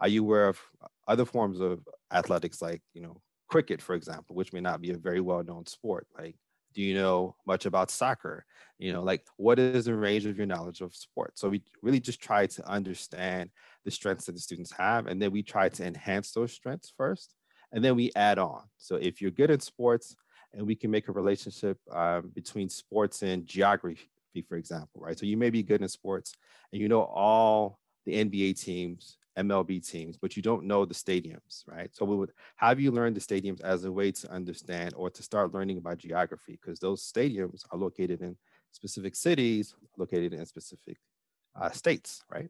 are 0.00 0.08
you 0.08 0.22
aware 0.22 0.48
of 0.48 0.58
other 1.06 1.24
forms 1.24 1.60
of 1.60 1.80
athletics 2.12 2.62
like 2.62 2.82
you 2.94 3.02
know 3.02 3.20
cricket, 3.48 3.82
for 3.82 3.94
example, 3.94 4.34
which 4.34 4.52
may 4.52 4.60
not 4.60 4.80
be 4.80 4.90
a 4.90 4.96
very 4.96 5.20
well 5.20 5.42
known 5.42 5.66
sport? 5.66 6.06
Like, 6.18 6.36
do 6.74 6.82
you 6.82 6.94
know 6.94 7.36
much 7.46 7.66
about 7.66 7.90
soccer? 7.90 8.44
You 8.78 8.92
know, 8.92 9.02
like 9.02 9.24
what 9.36 9.58
is 9.58 9.84
the 9.84 9.94
range 9.94 10.26
of 10.26 10.36
your 10.36 10.46
knowledge 10.46 10.80
of 10.80 10.94
sports? 10.94 11.40
So 11.40 11.48
we 11.48 11.62
really 11.82 12.00
just 12.00 12.22
try 12.22 12.46
to 12.46 12.68
understand 12.68 13.50
the 13.84 13.90
strengths 13.90 14.26
that 14.26 14.32
the 14.32 14.40
students 14.40 14.72
have, 14.72 15.06
and 15.06 15.20
then 15.20 15.32
we 15.32 15.42
try 15.42 15.68
to 15.68 15.84
enhance 15.84 16.32
those 16.32 16.52
strengths 16.52 16.92
first, 16.96 17.34
and 17.72 17.84
then 17.84 17.96
we 17.96 18.10
add 18.16 18.38
on. 18.38 18.62
So 18.78 18.96
if 18.96 19.20
you're 19.20 19.30
good 19.30 19.50
at 19.50 19.62
sports, 19.62 20.16
and 20.52 20.66
we 20.66 20.74
can 20.74 20.90
make 20.90 21.08
a 21.08 21.12
relationship 21.12 21.78
um, 21.92 22.32
between 22.34 22.68
sports 22.68 23.22
and 23.22 23.46
geography, 23.46 24.08
for 24.48 24.56
example, 24.56 25.00
right? 25.00 25.18
So 25.18 25.26
you 25.26 25.36
may 25.36 25.50
be 25.50 25.62
good 25.62 25.80
in 25.82 25.88
sports, 25.88 26.34
and 26.72 26.80
you 26.80 26.88
know 26.88 27.02
all 27.02 27.78
the 28.06 28.14
NBA 28.24 28.60
teams 28.60 29.18
MLB 29.38 29.86
teams, 29.86 30.16
but 30.16 30.36
you 30.36 30.42
don't 30.42 30.64
know 30.64 30.84
the 30.84 30.94
stadiums, 30.94 31.62
right? 31.66 31.94
So 31.94 32.04
we 32.04 32.16
would 32.16 32.32
have 32.56 32.80
you 32.80 32.90
learn 32.90 33.14
the 33.14 33.20
stadiums 33.20 33.60
as 33.62 33.84
a 33.84 33.92
way 33.92 34.12
to 34.12 34.30
understand 34.30 34.94
or 34.96 35.10
to 35.10 35.22
start 35.22 35.54
learning 35.54 35.78
about 35.78 35.98
geography 35.98 36.58
because 36.60 36.80
those 36.80 37.02
stadiums 37.02 37.62
are 37.70 37.78
located 37.78 38.22
in 38.22 38.36
specific 38.72 39.14
cities, 39.14 39.74
located 39.96 40.32
in 40.32 40.44
specific 40.46 40.98
uh, 41.60 41.70
states, 41.70 42.22
right? 42.30 42.48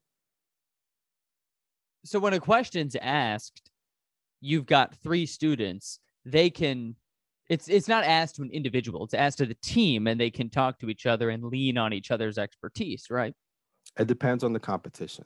So 2.05 2.19
when 2.19 2.33
a 2.33 2.41
question's 2.41 2.97
asked, 2.97 3.71
you've 4.41 4.67
got 4.67 4.95
three 5.03 5.27
students, 5.27 6.01
they 6.25 6.51
can 6.51 6.97
it's 7.49 7.69
it's 7.69 7.89
not 7.89 8.05
asked 8.05 8.37
to 8.37 8.43
an 8.43 8.51
individual, 8.53 9.05
it's 9.05 9.15
asked 9.15 9.39
to 9.39 9.47
the 9.47 9.57
team 9.63 10.07
and 10.07 10.21
they 10.21 10.31
can 10.31 10.49
talk 10.49 10.79
to 10.79 10.89
each 10.89 11.05
other 11.05 11.31
and 11.31 11.45
lean 11.45 11.77
on 11.77 11.93
each 11.93 12.11
other's 12.11 12.39
expertise, 12.39 13.07
right? 13.11 13.35
It 13.99 14.07
depends 14.07 14.45
on 14.45 14.53
the 14.53 14.61
competition. 14.61 15.25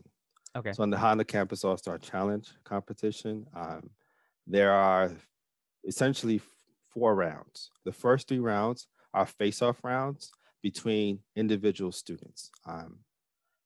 Okay. 0.56 0.73
So 0.73 0.82
on 0.82 0.90
the 0.90 0.99
Honda 0.99 1.25
Campus 1.25 1.64
All 1.64 1.76
Star 1.76 1.99
Challenge 1.99 2.49
competition, 2.64 3.46
um, 3.54 3.90
there 4.46 4.73
are 4.73 5.11
essentially 5.87 6.40
four 6.90 7.14
rounds. 7.14 7.70
The 7.84 7.92
first 7.92 8.28
three 8.28 8.38
rounds 8.38 8.87
are 9.12 9.26
face-off 9.26 9.82
rounds 9.82 10.30
between 10.62 11.18
individual 11.37 11.92
students. 11.92 12.50
Um, 12.66 12.99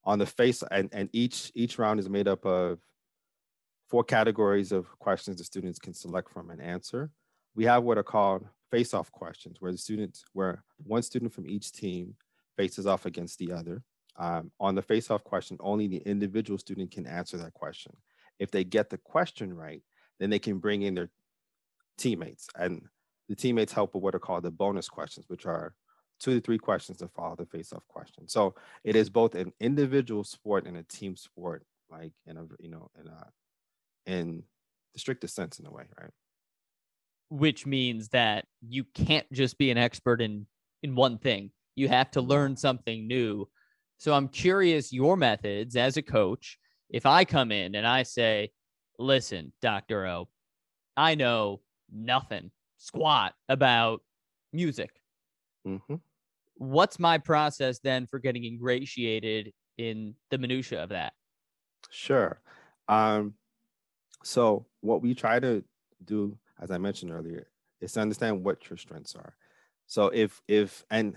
on 0.04 0.18
the 0.18 0.26
face, 0.26 0.62
and, 0.70 0.88
and 0.92 1.10
each 1.12 1.52
each 1.54 1.78
round 1.78 2.00
is 2.00 2.08
made 2.08 2.28
up 2.28 2.46
of 2.46 2.78
four 3.88 4.04
categories 4.04 4.72
of 4.72 4.86
questions 4.98 5.38
the 5.38 5.44
students 5.44 5.78
can 5.78 5.92
select 5.92 6.30
from 6.30 6.50
and 6.50 6.60
answer. 6.60 7.10
We 7.54 7.64
have 7.64 7.82
what 7.82 7.98
are 7.98 8.02
called 8.02 8.46
face-off 8.70 9.10
questions, 9.12 9.60
where 9.60 9.72
the 9.72 9.78
students, 9.78 10.24
where 10.32 10.62
one 10.78 11.02
student 11.02 11.32
from 11.32 11.48
each 11.48 11.72
team 11.72 12.14
faces 12.56 12.86
off 12.86 13.06
against 13.06 13.38
the 13.38 13.52
other. 13.52 13.82
Um, 14.18 14.50
on 14.58 14.74
the 14.74 14.82
face-off 14.82 15.22
question, 15.22 15.56
only 15.60 15.86
the 15.86 15.98
individual 15.98 16.58
student 16.58 16.90
can 16.90 17.06
answer 17.06 17.36
that 17.38 17.54
question. 17.54 17.96
If 18.40 18.50
they 18.50 18.64
get 18.64 18.90
the 18.90 18.98
question 18.98 19.54
right, 19.54 19.82
then 20.18 20.28
they 20.28 20.40
can 20.40 20.58
bring 20.58 20.82
in 20.82 20.94
their 20.94 21.10
teammates, 21.96 22.48
and 22.56 22.82
the 23.28 23.36
teammates 23.36 23.72
help 23.72 23.94
with 23.94 24.02
what 24.02 24.14
are 24.14 24.20
called 24.20 24.42
the 24.42 24.50
bonus 24.50 24.88
questions, 24.88 25.26
which 25.28 25.46
are 25.46 25.74
two 26.18 26.34
to 26.34 26.40
three 26.40 26.58
questions 26.58 26.98
to 26.98 27.08
follow 27.08 27.36
the 27.36 27.46
face-off 27.46 27.86
question. 27.86 28.26
So 28.26 28.56
it 28.82 28.96
is 28.96 29.08
both 29.08 29.36
an 29.36 29.52
individual 29.60 30.24
sport 30.24 30.66
and 30.66 30.76
a 30.76 30.82
team 30.82 31.16
sport, 31.16 31.64
like 31.90 32.12
in 32.26 32.36
a 32.36 32.44
you 32.58 32.70
know 32.70 32.90
in 33.00 33.06
a 33.06 33.26
in 34.06 34.42
the 34.94 35.00
strictest 35.00 35.34
sense 35.34 35.60
in 35.60 35.66
a 35.66 35.70
way, 35.70 35.84
right? 36.00 36.10
Which 37.28 37.66
means 37.66 38.08
that 38.08 38.46
you 38.66 38.84
can't 38.94 39.30
just 39.32 39.58
be 39.58 39.70
an 39.70 39.78
expert 39.78 40.20
in 40.20 40.46
in 40.82 40.96
one 40.96 41.18
thing. 41.18 41.50
You 41.76 41.88
have 41.88 42.10
to 42.12 42.20
learn 42.20 42.56
something 42.56 43.06
new 43.06 43.48
so 43.98 44.14
I'm 44.14 44.28
curious 44.28 44.92
your 44.92 45.16
methods 45.16 45.76
as 45.76 45.96
a 45.96 46.02
coach. 46.02 46.58
If 46.88 47.04
I 47.04 47.24
come 47.24 47.52
in 47.52 47.74
and 47.74 47.86
I 47.86 48.04
say, 48.04 48.50
listen, 48.98 49.52
Dr. 49.60 50.06
O, 50.06 50.28
I 50.96 51.16
know 51.16 51.60
nothing, 51.92 52.50
squat 52.78 53.34
about 53.48 54.02
music. 54.52 54.90
Mm-hmm. 55.66 55.96
What's 56.54 56.98
my 56.98 57.18
process 57.18 57.80
then 57.80 58.06
for 58.06 58.18
getting 58.18 58.44
ingratiated 58.44 59.52
in 59.76 60.14
the 60.30 60.38
minutia 60.38 60.82
of 60.82 60.90
that? 60.90 61.12
Sure. 61.90 62.40
Um, 62.88 63.34
so 64.22 64.66
what 64.80 65.02
we 65.02 65.14
try 65.14 65.40
to 65.40 65.64
do, 66.04 66.36
as 66.60 66.70
I 66.70 66.78
mentioned 66.78 67.12
earlier, 67.12 67.48
is 67.80 67.92
to 67.92 68.00
understand 68.00 68.44
what 68.44 68.68
your 68.70 68.76
strengths 68.76 69.14
are. 69.14 69.36
So 69.86 70.08
if 70.08 70.40
if 70.48 70.84
and 70.90 71.16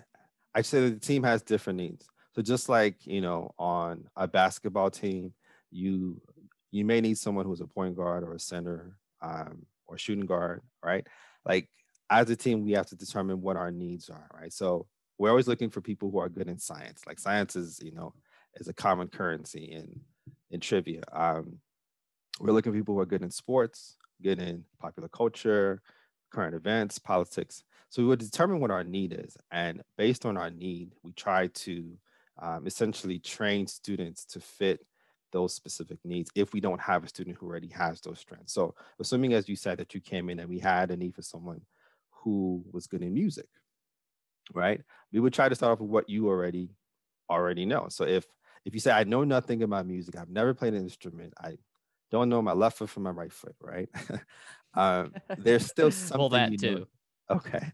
I 0.53 0.61
say 0.61 0.89
the 0.89 0.99
team 0.99 1.23
has 1.23 1.41
different 1.41 1.77
needs. 1.77 2.07
So 2.35 2.41
just 2.41 2.69
like 2.69 3.05
you 3.05 3.21
know, 3.21 3.53
on 3.59 4.05
a 4.15 4.27
basketball 4.27 4.89
team, 4.89 5.33
you 5.71 6.21
you 6.71 6.85
may 6.85 7.01
need 7.01 7.17
someone 7.17 7.45
who's 7.45 7.61
a 7.61 7.67
point 7.67 7.95
guard 7.95 8.23
or 8.23 8.33
a 8.33 8.39
center 8.39 8.97
um, 9.21 9.65
or 9.87 9.97
shooting 9.97 10.25
guard, 10.25 10.61
right? 10.83 11.05
Like 11.45 11.69
as 12.09 12.29
a 12.29 12.35
team, 12.35 12.63
we 12.63 12.71
have 12.73 12.87
to 12.87 12.95
determine 12.95 13.41
what 13.41 13.57
our 13.57 13.71
needs 13.71 14.09
are, 14.09 14.29
right? 14.33 14.51
So 14.51 14.87
we're 15.17 15.29
always 15.29 15.47
looking 15.47 15.69
for 15.69 15.81
people 15.81 16.09
who 16.09 16.19
are 16.19 16.29
good 16.29 16.47
in 16.47 16.57
science. 16.57 17.01
Like 17.05 17.19
science 17.19 17.55
is, 17.55 17.79
you 17.83 17.91
know, 17.91 18.13
is 18.55 18.67
a 18.67 18.73
common 18.73 19.07
currency 19.07 19.65
in 19.65 19.99
in 20.49 20.59
trivia. 20.59 21.01
Um, 21.11 21.57
we're 22.39 22.53
looking 22.53 22.71
for 22.71 22.77
people 22.77 22.95
who 22.95 23.01
are 23.01 23.05
good 23.05 23.21
in 23.21 23.31
sports, 23.31 23.97
good 24.21 24.39
in 24.39 24.63
popular 24.79 25.09
culture, 25.09 25.81
current 26.31 26.55
events, 26.55 26.97
politics. 26.99 27.63
So 27.89 28.01
we 28.01 28.07
would 28.07 28.19
determine 28.19 28.59
what 28.61 28.71
our 28.71 28.85
need 28.85 29.13
is, 29.13 29.35
and 29.51 29.81
based 29.97 30.25
on 30.25 30.37
our 30.37 30.49
need, 30.49 30.93
we 31.03 31.11
try 31.11 31.47
to 31.47 31.97
um, 32.39 32.65
essentially 32.65 33.19
train 33.19 33.67
students 33.67 34.25
to 34.25 34.39
fit 34.39 34.85
those 35.31 35.53
specific 35.53 35.97
needs 36.03 36.29
if 36.35 36.53
we 36.53 36.59
don't 36.59 36.81
have 36.81 37.03
a 37.03 37.07
student 37.07 37.37
who 37.37 37.47
already 37.47 37.69
has 37.69 38.01
those 38.01 38.19
strengths. 38.19 38.53
So 38.53 38.75
assuming 38.99 39.33
as 39.33 39.47
you 39.47 39.55
said 39.55 39.77
that 39.77 39.93
you 39.93 40.01
came 40.01 40.29
in 40.29 40.39
and 40.39 40.49
we 40.49 40.59
had 40.59 40.91
a 40.91 40.97
need 40.97 41.15
for 41.15 41.21
someone 41.21 41.61
who 42.09 42.63
was 42.71 42.87
good 42.87 43.01
in 43.01 43.13
music, 43.13 43.47
right? 44.53 44.81
We 45.11 45.19
would 45.19 45.33
try 45.33 45.49
to 45.49 45.55
start 45.55 45.73
off 45.73 45.79
with 45.79 45.89
what 45.89 46.09
you 46.09 46.27
already 46.27 46.69
already 47.29 47.65
know. 47.65 47.87
So 47.89 48.05
if 48.05 48.25
if 48.65 48.73
you 48.73 48.79
say 48.79 48.91
I 48.91 49.05
know 49.05 49.23
nothing 49.23 49.63
about 49.63 49.87
music, 49.87 50.17
I've 50.17 50.29
never 50.29 50.53
played 50.53 50.73
an 50.73 50.81
instrument, 50.81 51.33
I 51.41 51.57
don't 52.11 52.29
know 52.29 52.41
my 52.41 52.51
left 52.51 52.77
foot 52.77 52.89
from 52.89 53.03
my 53.03 53.11
right 53.11 53.31
foot, 53.31 53.55
right? 53.61 53.89
um, 54.73 55.13
there's 55.37 55.65
still 55.65 55.91
something. 55.91 56.19
well, 56.19 56.29
that 56.29 56.57
too. 56.57 56.79
Know. 56.79 57.37
Okay 57.37 57.71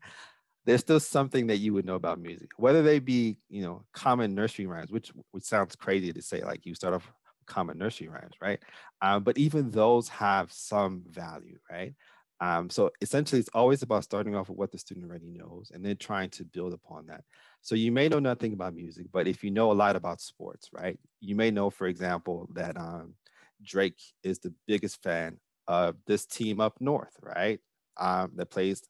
there's 0.68 0.82
still 0.82 1.00
something 1.00 1.48
that 1.48 1.58
you 1.58 1.74
would 1.74 1.86
know 1.86 1.96
about 1.96 2.20
music, 2.20 2.52
whether 2.58 2.84
they 2.84 3.00
be, 3.00 3.38
you 3.50 3.64
know, 3.64 3.84
common 3.94 4.36
nursery 4.36 4.68
rhymes, 4.68 4.92
which 4.92 5.14
which 5.32 5.46
sounds 5.46 5.76
crazy 5.78 6.14
to 6.14 6.22
say, 6.22 6.44
like 6.44 6.66
you 6.68 6.76
start 6.76 6.94
off 6.94 7.12
common 7.48 7.80
nursery 7.80 8.10
rhymes, 8.10 8.36
right? 8.42 8.60
Um, 9.02 9.24
but 9.24 9.38
even 9.40 9.72
those 9.72 10.10
have 10.10 10.52
some 10.52 11.04
value, 11.10 11.58
right? 11.72 11.96
Um, 12.42 12.70
so 12.70 12.92
essentially, 13.02 13.40
it's 13.40 13.50
always 13.54 13.82
about 13.82 14.04
starting 14.04 14.36
off 14.36 14.50
with 14.50 14.58
what 14.60 14.72
the 14.74 14.78
student 14.78 15.10
already 15.10 15.32
knows 15.32 15.72
and 15.74 15.84
then 15.86 15.98
trying 15.98 16.30
to 16.32 16.46
build 16.46 16.74
upon 16.74 17.08
that. 17.08 17.24
So 17.62 17.74
you 17.76 17.92
may 17.92 18.10
know 18.10 18.20
nothing 18.20 18.54
about 18.54 18.76
music, 18.76 19.08
but 19.12 19.28
if 19.28 19.44
you 19.44 19.52
know 19.52 19.72
a 19.72 19.74
lot 19.74 19.96
about 19.96 20.22
sports, 20.22 20.70
right? 20.74 21.00
You 21.22 21.36
may 21.36 21.50
know, 21.50 21.70
for 21.72 21.88
example, 21.88 22.50
that 22.54 22.78
um, 22.78 23.16
Drake 23.64 24.00
is 24.24 24.40
the 24.40 24.54
biggest 24.68 25.02
fan 25.02 25.40
of 25.68 25.96
this 26.06 26.26
team 26.26 26.62
up 26.62 26.76
north, 26.80 27.16
right? 27.24 27.60
Um, 27.98 28.34
that 28.36 28.52
plays 28.52 28.84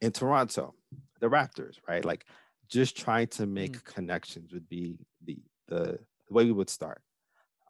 in 0.00 0.12
Toronto, 0.12 0.74
the 1.20 1.28
Raptors, 1.28 1.76
right? 1.88 2.04
Like 2.04 2.26
just 2.68 2.96
trying 2.96 3.26
to 3.28 3.46
make 3.46 3.72
mm. 3.72 3.84
connections 3.84 4.52
would 4.52 4.68
be 4.68 4.98
the, 5.24 5.38
the, 5.68 5.98
the 6.28 6.34
way 6.34 6.44
we 6.44 6.52
would 6.52 6.70
start. 6.70 7.02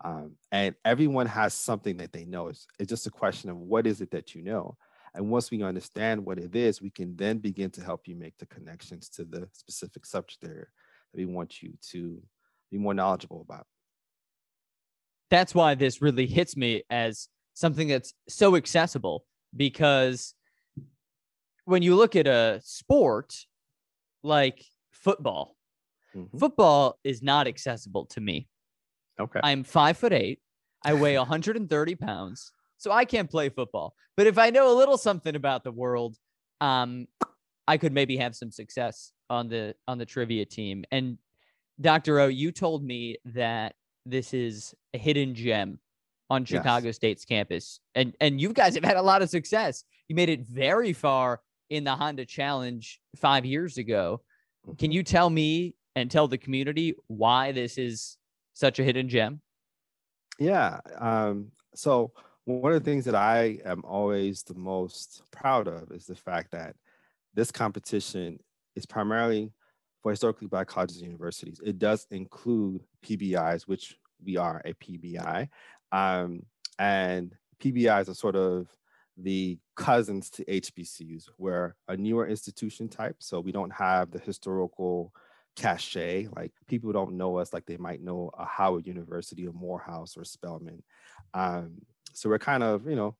Um, 0.03 0.37
and 0.51 0.75
everyone 0.85 1.27
has 1.27 1.53
something 1.53 1.99
that 1.99 2.13
they 2.13 2.25
know. 2.25 2.49
It's, 2.49 2.67
it's 2.79 2.89
just 2.89 3.07
a 3.07 3.11
question 3.11 3.51
of 3.51 3.59
what 3.59 3.87
is 3.87 4.01
it 4.01 4.11
that 4.13 4.35
you 4.35 4.43
know. 4.43 4.77
And 5.15 5.29
once 5.29 5.51
we 5.51 5.63
understand 5.63 6.25
what 6.25 6.39
it 6.39 6.55
is, 6.55 6.81
we 6.81 6.91
can 6.91 7.17
then 7.17 7.39
begin 7.39 7.71
to 7.73 7.83
help 7.83 8.07
you 8.07 8.15
make 8.15 8.39
the 8.39 8.47
connections 8.47 9.09
to 9.11 9.25
the 9.25 9.49
specific 9.53 10.07
subject 10.07 10.45
area 10.45 10.67
that 11.13 11.19
we 11.19 11.25
want 11.27 11.63
you 11.63 11.73
to 11.91 12.23
be 12.71 12.79
more 12.79 12.95
knowledgeable 12.95 13.41
about. 13.41 13.67
That's 15.31 15.55
why 15.55 15.75
this 15.75 16.01
really 16.01 16.27
hits 16.27 16.57
me 16.57 16.83
as 16.91 17.29
something 17.55 17.89
that's 17.89 18.15
so 18.29 18.57
accessible 18.57 19.25
because 19.57 20.35
when 21.71 21.83
you 21.83 21.95
look 21.95 22.17
at 22.17 22.27
a 22.27 22.61
sport 22.65 23.35
like 24.25 24.65
football, 24.91 25.57
mm-hmm. 26.15 26.37
football 26.37 26.99
is 27.05 27.23
not 27.23 27.47
accessible 27.47 28.07
to 28.07 28.21
me. 28.21 28.49
Okay. 29.21 29.41
I'm 29.43 29.63
five 29.63 29.97
foot 29.97 30.13
eight. 30.13 30.41
I 30.85 30.95
weigh 30.95 31.17
130 31.17 31.95
pounds, 31.95 32.53
so 32.79 32.91
I 32.91 33.05
can't 33.05 33.31
play 33.31 33.51
football. 33.51 33.95
But 34.17 34.27
if 34.27 34.37
I 34.37 34.51
know 34.51 34.75
a 34.75 34.77
little 34.77 34.99
something 34.99 35.37
about 35.37 35.63
the 35.63 35.71
world, 35.71 36.17
um, 36.61 37.07
I 37.69 37.77
could 37.77 37.93
maybe 37.93 38.17
have 38.17 38.35
some 38.35 38.51
success 38.51 39.13
on 39.29 39.49
the 39.49 39.77
on 39.87 39.99
the 39.99 40.07
trivia 40.07 40.47
team. 40.47 40.85
And 40.91 41.19
Dr. 41.81 42.19
O, 42.19 42.27
you 42.27 42.51
told 42.51 42.83
me 42.83 43.17
that 43.27 43.75
this 44.05 44.35
is 44.35 44.75
a 44.93 44.99
hidden 44.99 45.35
gem 45.37 45.79
on 46.31 46.45
Chicago 46.45 46.87
yes. 46.87 46.97
State's 46.97 47.25
campus. 47.25 47.79
And 47.95 48.17
and 48.21 48.41
you 48.41 48.53
guys 48.53 48.75
have 48.75 48.85
had 48.85 48.97
a 48.97 49.03
lot 49.03 49.23
of 49.23 49.31
success. 49.31 49.85
You 50.09 50.17
made 50.17 50.31
it 50.31 50.41
very 50.41 50.93
far 50.93 51.41
in 51.71 51.85
the 51.85 51.95
Honda 51.95 52.27
Challenge 52.27 53.01
5 53.17 53.45
years 53.47 53.79
ago. 53.79 54.21
Can 54.65 54.75
mm-hmm. 54.75 54.93
you 54.93 55.03
tell 55.03 55.31
me 55.31 55.75
and 55.97 56.11
tell 56.11 56.29
the 56.29 56.39
community 56.39 56.95
why 57.07 57.53
this 57.53 57.79
is 57.79 58.19
such 58.53 58.79
a 58.79 58.85
hidden 58.85 59.09
gem? 59.09 59.41
Yeah. 60.39 60.81
Um, 60.99 61.53
so 61.75 62.13
one 62.45 62.73
of 62.73 62.83
the 62.83 62.91
things 62.91 63.05
that 63.05 63.15
I 63.15 63.59
am 63.65 63.83
always 63.85 64.43
the 64.43 64.55
most 64.55 65.23
proud 65.31 65.69
of 65.69 65.91
is 65.93 66.07
the 66.07 66.15
fact 66.15 66.51
that 66.53 66.75
this 67.35 67.51
competition 67.51 68.41
is 68.75 68.87
primarily 68.87 69.53
for 70.03 70.11
historically 70.11 70.49
black 70.49 70.67
colleges 70.67 70.97
and 70.97 71.07
universities. 71.07 71.61
It 71.65 71.79
does 71.79 72.07
include 72.11 72.83
PBIs, 73.05 73.63
which 73.63 73.97
we 74.25 74.37
are 74.37 74.63
a 74.65 74.75
PBI. 74.75 75.49
Um, 75.93 76.43
and 76.79 77.35
PBIs 77.63 78.09
are 78.09 78.15
sort 78.15 78.37
of 78.37 78.69
the 79.17 79.59
cousins 79.81 80.29
to 80.29 80.45
HBCUs. 80.45 81.31
We're 81.39 81.75
a 81.89 81.97
newer 81.97 82.29
institution 82.29 82.87
type, 82.89 83.17
so 83.19 83.41
we 83.41 83.51
don't 83.51 83.73
have 83.73 84.11
the 84.11 84.19
historical 84.19 85.11
cachet. 85.57 86.29
Like 86.37 86.53
people 86.69 86.93
don't 86.93 87.17
know 87.17 87.39
us 87.39 87.55
like 87.55 87.65
they 87.65 87.79
might 87.79 88.03
know 88.03 88.31
a 88.39 88.45
Howard 88.45 88.87
University 88.87 89.47
or 89.47 89.55
Morehouse 89.55 90.19
or 90.19 90.25
Spelman. 90.25 90.83
Um, 91.33 91.81
so 92.13 92.29
we're 92.29 92.39
kind 92.39 92.63
of, 92.63 92.87
you 92.87 92.95
know, 92.95 93.17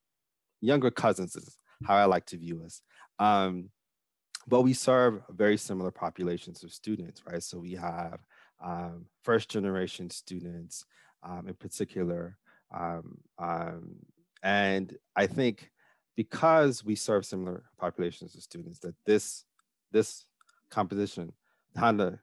younger 0.61 0.91
cousins 0.91 1.35
is 1.35 1.57
how 1.83 1.97
I 1.97 2.05
like 2.05 2.27
to 2.27 2.37
view 2.37 2.63
us. 2.63 2.83
Um, 3.19 3.71
but 4.47 4.61
we 4.61 4.75
serve 4.75 5.23
very 5.31 5.57
similar 5.57 5.91
populations 5.91 6.63
of 6.63 6.73
students, 6.73 7.23
right? 7.27 7.43
So 7.43 7.59
we 7.59 7.73
have 7.73 8.21
um, 8.63 9.07
first 9.23 9.49
generation 9.49 10.11
students 10.11 10.85
um, 11.23 11.49
in 11.49 11.55
particular. 11.55 12.37
Um, 12.71 13.19
um, 13.39 13.97
and 14.43 14.95
I 15.17 15.27
think 15.27 15.71
because 16.17 16.85
we 16.85 16.95
serve 16.95 17.25
similar 17.25 17.65
populations 17.79 18.35
of 18.35 18.43
students 18.43 18.79
that 18.81 18.95
this, 19.07 19.45
this 19.93 20.27
composition, 20.71 21.33
Honda 21.77 22.19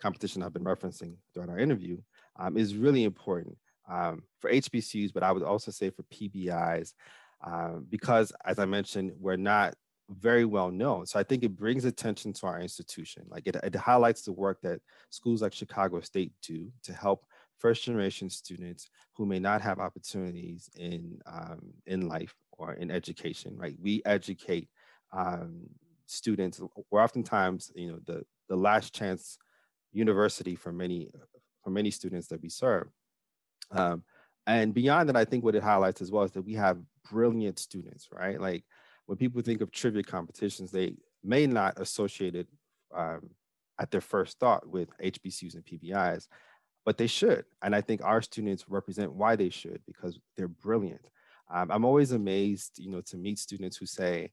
competition 0.00 0.42
I've 0.42 0.52
been 0.52 0.64
referencing 0.64 1.14
throughout 1.32 1.48
our 1.48 1.58
interview, 1.58 1.98
um, 2.36 2.56
is 2.56 2.76
really 2.76 3.04
important 3.04 3.56
um, 3.88 4.24
for 4.40 4.50
HBCUs, 4.50 5.12
but 5.12 5.22
I 5.22 5.32
would 5.32 5.42
also 5.42 5.70
say 5.70 5.90
for 5.90 6.02
PBIs, 6.04 6.92
um, 7.44 7.86
because 7.88 8.32
as 8.44 8.58
I 8.58 8.64
mentioned, 8.64 9.12
we're 9.18 9.36
not 9.36 9.74
very 10.10 10.44
well 10.44 10.70
known. 10.70 11.06
So 11.06 11.18
I 11.18 11.22
think 11.22 11.42
it 11.42 11.56
brings 11.56 11.84
attention 11.84 12.32
to 12.34 12.46
our 12.46 12.60
institution. 12.60 13.24
Like 13.28 13.46
it, 13.46 13.56
it 13.62 13.74
highlights 13.74 14.22
the 14.22 14.32
work 14.32 14.60
that 14.62 14.80
schools 15.10 15.42
like 15.42 15.52
Chicago 15.52 16.00
State 16.00 16.32
do 16.42 16.70
to 16.82 16.92
help 16.92 17.24
first 17.58 17.84
generation 17.84 18.28
students 18.28 18.88
who 19.14 19.24
may 19.24 19.38
not 19.38 19.62
have 19.62 19.78
opportunities 19.78 20.68
in 20.76 21.20
um, 21.26 21.72
in 21.86 22.08
life 22.08 22.34
or 22.62 22.74
in 22.74 22.90
education. 22.90 23.56
Right, 23.56 23.76
we 23.80 24.02
educate 24.04 24.68
um, 25.12 25.62
students. 26.06 26.60
We're 26.90 27.02
oftentimes, 27.02 27.72
you 27.74 27.92
know, 27.92 27.98
the 28.06 28.24
the 28.48 28.56
last 28.56 28.94
chance 28.94 29.38
university 29.92 30.54
for 30.54 30.72
many 30.72 31.10
for 31.62 31.70
many 31.70 31.90
students 31.90 32.28
that 32.28 32.42
we 32.42 32.48
serve. 32.48 32.88
Um, 33.70 34.02
and 34.46 34.74
beyond 34.74 35.08
that, 35.08 35.16
I 35.16 35.24
think 35.24 35.44
what 35.44 35.54
it 35.54 35.62
highlights 35.62 36.02
as 36.02 36.10
well 36.10 36.24
is 36.24 36.32
that 36.32 36.42
we 36.42 36.54
have 36.54 36.78
brilliant 37.10 37.58
students, 37.58 38.08
right? 38.12 38.40
Like 38.40 38.64
when 39.06 39.16
people 39.16 39.40
think 39.42 39.60
of 39.60 39.70
trivia 39.70 40.02
competitions, 40.02 40.70
they 40.70 40.94
may 41.22 41.46
not 41.46 41.78
associate 41.78 42.34
it 42.34 42.48
um, 42.94 43.30
at 43.78 43.90
their 43.90 44.00
first 44.00 44.38
thought 44.38 44.66
with 44.68 44.88
HBCUs 44.98 45.54
and 45.54 45.64
PBIs, 45.64 46.26
but 46.84 46.98
they 46.98 47.06
should. 47.06 47.44
And 47.62 47.74
I 47.74 47.80
think 47.80 48.02
our 48.02 48.20
students 48.20 48.64
represent 48.68 49.12
why 49.12 49.36
they 49.36 49.50
should 49.50 49.80
because 49.86 50.18
they're 50.36 50.48
brilliant. 50.48 51.06
Um, 51.50 51.70
I'm 51.70 51.84
always 51.84 52.12
amazed, 52.12 52.78
you 52.78 52.90
know, 52.90 53.00
to 53.02 53.16
meet 53.16 53.38
students 53.38 53.76
who 53.76 53.86
say, 53.86 54.30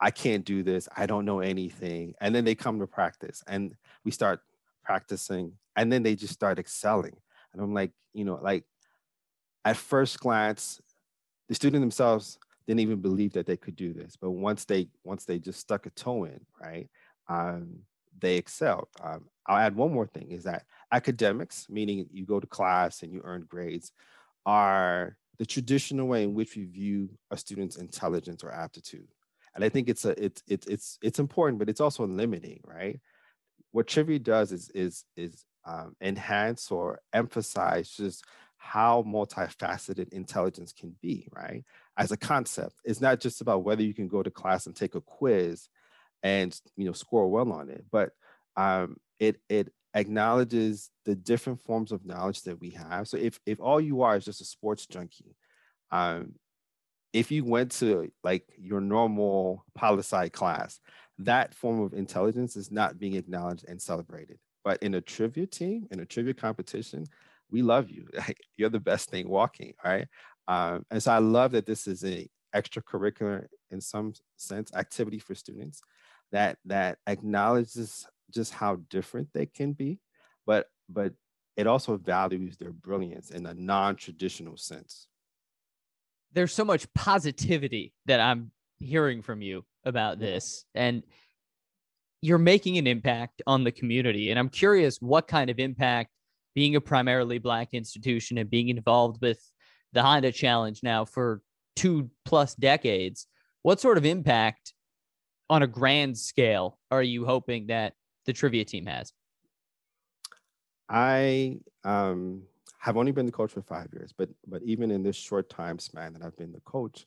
I 0.00 0.10
can't 0.10 0.44
do 0.44 0.62
this, 0.62 0.88
I 0.96 1.06
don't 1.06 1.24
know 1.24 1.40
anything. 1.40 2.14
And 2.20 2.34
then 2.34 2.44
they 2.44 2.54
come 2.54 2.78
to 2.80 2.86
practice 2.86 3.42
and 3.46 3.74
we 4.04 4.10
start 4.10 4.40
practicing 4.84 5.52
and 5.74 5.90
then 5.90 6.02
they 6.02 6.14
just 6.14 6.34
start 6.34 6.58
excelling. 6.58 7.16
And 7.52 7.62
I'm 7.62 7.72
like, 7.72 7.92
you 8.12 8.24
know, 8.24 8.38
like 8.42 8.64
at 9.64 9.76
first 9.76 10.20
glance, 10.20 10.80
the 11.48 11.54
student 11.54 11.82
themselves 11.82 12.38
didn't 12.66 12.80
even 12.80 13.00
believe 13.00 13.32
that 13.34 13.46
they 13.46 13.56
could 13.56 13.76
do 13.76 13.92
this. 13.92 14.16
But 14.20 14.32
once 14.32 14.64
they 14.64 14.88
once 15.04 15.24
they 15.24 15.38
just 15.38 15.60
stuck 15.60 15.86
a 15.86 15.90
toe 15.90 16.24
in, 16.24 16.40
right, 16.60 16.88
um, 17.28 17.80
they 18.18 18.36
excelled. 18.36 18.88
Um, 19.02 19.26
I'll 19.46 19.58
add 19.58 19.76
one 19.76 19.92
more 19.92 20.06
thing: 20.06 20.30
is 20.32 20.44
that 20.44 20.64
academics, 20.92 21.66
meaning 21.68 22.06
you 22.12 22.26
go 22.26 22.40
to 22.40 22.46
class 22.46 23.02
and 23.02 23.12
you 23.12 23.20
earn 23.24 23.46
grades, 23.48 23.92
are 24.44 25.16
the 25.38 25.46
traditional 25.46 26.08
way 26.08 26.22
in 26.24 26.34
which 26.34 26.56
we 26.56 26.64
view 26.64 27.10
a 27.30 27.36
student's 27.36 27.76
intelligence 27.76 28.42
or 28.42 28.52
aptitude. 28.52 29.08
And 29.54 29.64
I 29.64 29.68
think 29.68 29.88
it's 29.88 30.04
a 30.04 30.22
it's 30.22 30.42
it's 30.46 30.66
it's 30.66 30.98
it's 31.02 31.18
important, 31.18 31.58
but 31.58 31.68
it's 31.68 31.80
also 31.80 32.06
limiting, 32.06 32.60
right? 32.64 33.00
What 33.72 33.86
trivia 33.86 34.18
does 34.18 34.52
is 34.52 34.70
is 34.74 35.04
is 35.16 35.44
um, 35.64 35.96
enhance 36.00 36.70
or 36.70 37.00
emphasize 37.12 37.90
just 37.90 38.24
how 38.58 39.02
multifaceted 39.02 40.08
intelligence 40.10 40.72
can 40.72 40.94
be, 41.00 41.28
right? 41.32 41.64
As 41.96 42.12
a 42.12 42.16
concept, 42.16 42.74
it's 42.84 43.00
not 43.00 43.20
just 43.20 43.40
about 43.40 43.64
whether 43.64 43.82
you 43.82 43.94
can 43.94 44.08
go 44.08 44.22
to 44.22 44.30
class 44.30 44.66
and 44.66 44.74
take 44.74 44.94
a 44.94 45.00
quiz 45.00 45.68
and 46.22 46.58
you 46.76 46.84
know 46.84 46.92
score 46.92 47.28
well 47.28 47.52
on 47.52 47.70
it, 47.70 47.84
but 47.90 48.10
um, 48.56 48.96
it 49.18 49.40
it 49.48 49.72
acknowledges 49.96 50.90
the 51.06 51.16
different 51.16 51.60
forms 51.62 51.90
of 51.90 52.04
knowledge 52.04 52.42
that 52.42 52.60
we 52.60 52.70
have. 52.70 53.08
So 53.08 53.16
if 53.16 53.40
if 53.46 53.58
all 53.60 53.80
you 53.80 54.02
are 54.02 54.16
is 54.16 54.24
just 54.24 54.42
a 54.42 54.44
sports 54.44 54.86
junkie, 54.86 55.34
um, 55.90 56.34
if 57.12 57.32
you 57.32 57.44
went 57.44 57.72
to 57.72 58.12
like 58.22 58.44
your 58.58 58.80
normal 58.80 59.64
poli 59.74 60.00
sci 60.00 60.28
class, 60.28 60.78
that 61.18 61.54
form 61.54 61.80
of 61.80 61.94
intelligence 61.94 62.56
is 62.56 62.70
not 62.70 62.98
being 62.98 63.14
acknowledged 63.14 63.64
and 63.66 63.80
celebrated. 63.80 64.38
But 64.64 64.82
in 64.82 64.94
a 64.94 65.00
trivia 65.00 65.46
team, 65.46 65.86
in 65.90 66.00
a 66.00 66.04
trivia 66.04 66.34
competition, 66.34 67.06
we 67.50 67.62
love 67.62 67.88
you. 67.88 68.06
You're 68.56 68.68
the 68.68 68.80
best 68.80 69.08
thing 69.08 69.28
walking, 69.28 69.72
right? 69.82 70.06
Um, 70.46 70.84
and 70.90 71.02
so 71.02 71.10
I 71.12 71.18
love 71.18 71.52
that 71.52 71.66
this 71.66 71.86
is 71.86 72.02
an 72.02 72.26
extracurricular, 72.54 73.46
in 73.70 73.80
some 73.80 74.12
sense, 74.36 74.74
activity 74.74 75.18
for 75.18 75.34
students 75.34 75.80
that 76.32 76.58
that 76.66 76.98
acknowledges 77.06 78.06
just 78.32 78.52
how 78.52 78.80
different 78.90 79.28
they 79.32 79.46
can 79.46 79.72
be, 79.72 80.00
but 80.46 80.66
but 80.88 81.12
it 81.56 81.66
also 81.66 81.96
values 81.96 82.56
their 82.56 82.72
brilliance 82.72 83.30
in 83.30 83.46
a 83.46 83.54
non-traditional 83.54 84.56
sense. 84.56 85.06
There's 86.32 86.52
so 86.52 86.64
much 86.64 86.92
positivity 86.92 87.94
that 88.04 88.20
I'm 88.20 88.50
hearing 88.78 89.22
from 89.22 89.40
you 89.40 89.64
about 89.84 90.18
this, 90.18 90.64
and 90.74 91.02
you're 92.20 92.38
making 92.38 92.76
an 92.78 92.86
impact 92.86 93.42
on 93.46 93.64
the 93.64 93.72
community. 93.72 94.30
And 94.30 94.38
I'm 94.38 94.48
curious 94.48 95.00
what 95.00 95.28
kind 95.28 95.48
of 95.48 95.58
impact 95.58 96.10
being 96.54 96.76
a 96.76 96.80
primarily 96.80 97.38
black 97.38 97.68
institution 97.72 98.38
and 98.38 98.50
being 98.50 98.68
involved 98.68 99.20
with 99.20 99.38
the 99.92 100.02
Honda 100.02 100.32
Challenge 100.32 100.80
now 100.82 101.04
for 101.04 101.42
two 101.76 102.10
plus 102.24 102.54
decades, 102.54 103.26
what 103.62 103.80
sort 103.80 103.98
of 103.98 104.04
impact 104.04 104.72
on 105.48 105.62
a 105.62 105.66
grand 105.66 106.18
scale 106.18 106.78
are 106.90 107.02
you 107.02 107.24
hoping 107.24 107.68
that 107.68 107.92
the 108.26 108.32
trivia 108.32 108.64
team 108.64 108.86
has? 108.86 109.12
I 110.88 111.58
um, 111.84 112.42
have 112.78 112.96
only 112.96 113.12
been 113.12 113.26
the 113.26 113.32
coach 113.32 113.52
for 113.52 113.62
five 113.62 113.88
years, 113.92 114.12
but 114.16 114.28
but 114.46 114.62
even 114.62 114.90
in 114.90 115.02
this 115.02 115.16
short 115.16 115.48
time 115.48 115.78
span 115.78 116.12
that 116.12 116.22
I've 116.22 116.36
been 116.36 116.52
the 116.52 116.60
coach, 116.60 117.06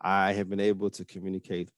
I 0.00 0.32
have 0.32 0.48
been 0.48 0.60
able 0.60 0.90
to 0.90 1.04
communicate 1.04 1.70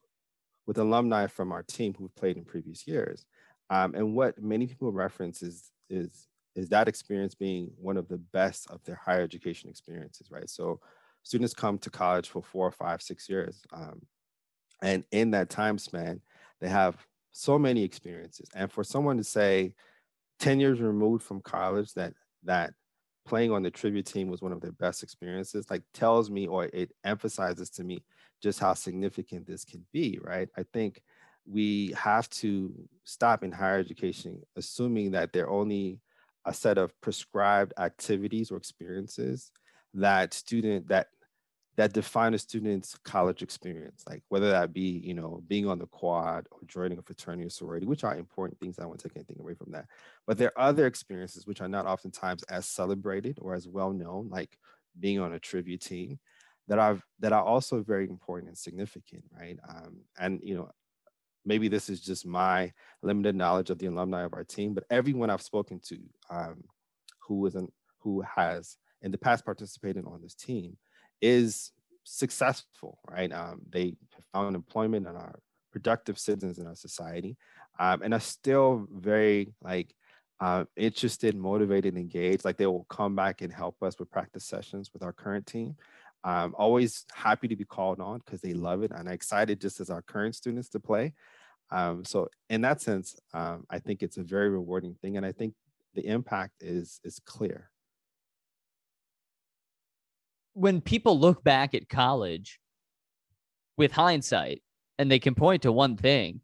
with 0.67 0.79
alumni 0.79 1.27
from 1.27 1.53
our 1.53 1.63
team 1.63 1.95
who've 1.95 2.15
played 2.15 2.37
in 2.37 2.45
previous 2.45 2.87
years. 2.87 3.27
Um, 3.71 3.95
and 3.95 4.15
what 4.15 4.43
many 4.43 4.67
people 4.67 4.93
reference 4.93 5.43
is 5.43 5.71
is 5.91 6.29
is 6.55 6.69
that 6.69 6.89
experience 6.89 7.35
being 7.35 7.71
one 7.77 7.97
of 7.97 8.09
the 8.09 8.19
best 8.19 8.71
of 8.71 8.83
their 8.85 8.95
higher 8.95 9.23
education 9.23 9.69
experiences, 9.69 10.31
right? 10.31 10.49
So 10.49 10.81
students 11.25 11.53
come 11.53 11.79
to 11.79 11.91
college 11.91 12.29
for 12.29 12.43
four, 12.43 12.71
five, 12.71 13.03
six 13.03 13.29
years. 13.29 13.63
Um, 13.73 14.03
and 14.81 15.05
in 15.11 15.33
that 15.33 15.51
time 15.51 15.79
span, 15.79 16.21
they 16.61 16.69
have 16.69 16.97
so 17.37 17.59
many 17.59 17.83
experiences. 17.83 18.49
And 18.55 18.71
for 18.71 18.85
someone 18.85 19.17
to 19.17 19.25
say 19.25 19.75
10 20.39 20.61
years 20.61 20.81
removed 20.81 21.25
from 21.25 21.41
college 21.41 21.93
that 21.95 22.15
that 22.45 22.73
playing 23.27 23.51
on 23.51 23.63
the 23.63 23.71
tribute 23.71 24.07
team 24.07 24.29
was 24.29 24.41
one 24.41 24.53
of 24.53 24.61
their 24.61 24.73
best 24.73 25.03
experiences, 25.03 25.69
like 25.69 25.83
tells 25.93 26.31
me 26.31 26.47
or 26.47 26.67
it 26.67 26.93
emphasizes 27.05 27.71
to 27.71 27.83
me 27.83 28.05
just 28.41 28.61
how 28.61 28.73
significant 28.73 29.47
this 29.47 29.65
can 29.65 29.85
be, 29.93 30.19
right? 30.23 30.49
I 30.57 30.65
think 30.73 31.03
we 31.45 31.93
have 31.99 32.31
to 32.31 32.73
stop 33.03 33.43
in 33.43 33.51
higher 33.51 33.79
education 33.79 34.41
assuming 34.57 35.11
that 35.11 35.33
they're 35.33 35.51
only 35.51 35.99
a 36.45 36.55
set 36.55 36.79
of 36.79 36.99
prescribed 37.01 37.73
activities 37.79 38.53
or 38.53 38.57
experiences 38.59 39.51
that 39.95 40.35
student 40.35 40.87
that 40.89 41.09
that 41.77 41.93
define 41.93 42.35
a 42.35 42.39
student's 42.39 42.97
college 43.05 43.43
experience, 43.43 44.05
like 44.09 44.23
whether 44.29 44.51
that 44.51 44.73
be, 44.73 45.01
you 45.05 45.15
know, 45.15 45.43
being 45.49 45.67
on 45.67 45.79
the 45.79 45.87
quad 45.87 46.47
or 46.53 46.61
joining 46.67 46.99
a 46.99 47.03
fraternity 47.03 47.45
or 47.45 47.51
sorority, 47.51 47.87
which 47.87 48.05
are 48.05 48.17
important 48.17 48.59
things. 48.61 48.79
I 48.79 48.85
to 48.87 48.97
take 48.97 49.17
anything 49.17 49.39
away 49.41 49.55
from 49.55 49.73
that. 49.73 49.87
But 50.27 50.39
there 50.39 50.53
are 50.57 50.69
other 50.69 50.87
experiences 50.87 51.47
which 51.47 51.61
are 51.61 51.69
not 51.69 51.87
oftentimes 51.87 52.45
as 52.45 52.67
celebrated 52.67 53.39
or 53.41 53.55
as 53.55 53.67
well 53.67 53.93
known, 53.93 54.29
like 54.31 54.57
being 54.99 55.19
on 55.19 55.33
a 55.33 55.41
trivia 55.41 55.77
team, 55.77 56.21
that 56.69 56.79
are 56.79 57.01
that 57.19 57.33
are 57.33 57.43
also 57.43 57.83
very 57.83 58.09
important 58.09 58.49
and 58.49 58.59
significant, 58.59 59.25
right? 59.37 59.59
Um, 59.69 59.99
and 60.19 60.41
you 60.43 60.55
know, 60.57 60.71
maybe 61.45 61.67
this 61.67 61.89
is 61.89 62.01
just 62.01 62.25
my 62.25 62.73
limited 63.03 63.35
knowledge 63.35 63.71
of 63.71 63.79
the 63.79 63.87
alumni 63.87 64.23
of 64.23 64.33
our 64.33 64.45
team, 64.45 64.75
but 64.75 64.85
everyone 64.91 65.29
I've 65.29 65.43
spoken 65.43 65.81
to 65.89 65.99
um, 66.31 66.65
who 67.19 67.45
is 67.47 67.57
an, 67.57 67.69
who 67.99 68.23
has 68.23 68.77
in 69.03 69.11
the 69.11 69.19
past 69.19 69.45
participated 69.45 70.05
on 70.07 70.23
this 70.23 70.35
team 70.35 70.77
is 71.25 71.73
successful, 72.05 72.99
right? 73.11 73.33
Um, 73.33 73.63
they 73.71 73.95
found 74.33 74.55
employment 74.55 75.07
and 75.07 75.17
are 75.17 75.39
productive 75.73 76.19
citizens 76.19 76.59
in 76.59 76.67
our 76.67 76.75
society, 76.77 77.37
um, 77.81 78.03
and 78.03 78.13
are 78.13 78.21
still 78.21 78.87
very 78.93 79.55
like 79.63 79.95
uh, 80.41 80.65
interested, 80.77 81.35
motivated, 81.35 81.97
engaged. 81.97 82.45
Like 82.45 82.59
they 82.59 82.67
will 82.67 82.87
come 82.91 83.17
back 83.17 83.41
and 83.41 83.53
help 83.53 83.83
us 83.83 83.99
with 83.99 84.11
practice 84.11 84.45
sessions 84.45 84.91
with 84.93 85.03
our 85.03 85.13
current 85.13 85.47
team. 85.47 85.77
Um, 86.25 86.55
always 86.59 87.05
happy 87.13 87.49
to 87.49 87.57
be 87.57 87.65
called 87.65 88.01
on 88.01 88.19
because 88.19 88.41
they 88.41 88.55
love 88.55 88.83
it 88.83 88.93
and 88.95 89.09
excited 89.09 89.61
just 89.61 89.81
as 89.81 89.91
our 89.91 90.03
current 90.03 90.35
students 90.35 90.69
to 90.71 90.81
play. 90.81 91.15
Um, 91.71 92.05
so 92.05 92.29
in 92.51 92.61
that 92.63 92.83
sense, 92.83 93.17
um, 93.33 93.65
I 93.71 93.79
think 93.79 94.03
it's 94.03 94.19
a 94.19 94.23
very 94.23 94.51
rewarding 94.51 94.95
thing, 95.01 95.17
and 95.17 95.25
I 95.25 95.33
think 95.33 95.55
the 95.95 96.07
impact 96.07 96.55
is 96.61 97.01
is 97.03 97.19
clear 97.25 97.71
when 100.55 100.81
people 100.81 101.19
look 101.19 101.45
back 101.45 101.75
at 101.75 101.89
college 101.89 102.59
with 103.77 103.93
hindsight 103.93 104.63
and 104.99 105.11
they 105.11 105.19
can 105.19 105.35
point 105.35 105.63
to 105.63 105.73
one 105.73 105.97
thing, 105.97 106.41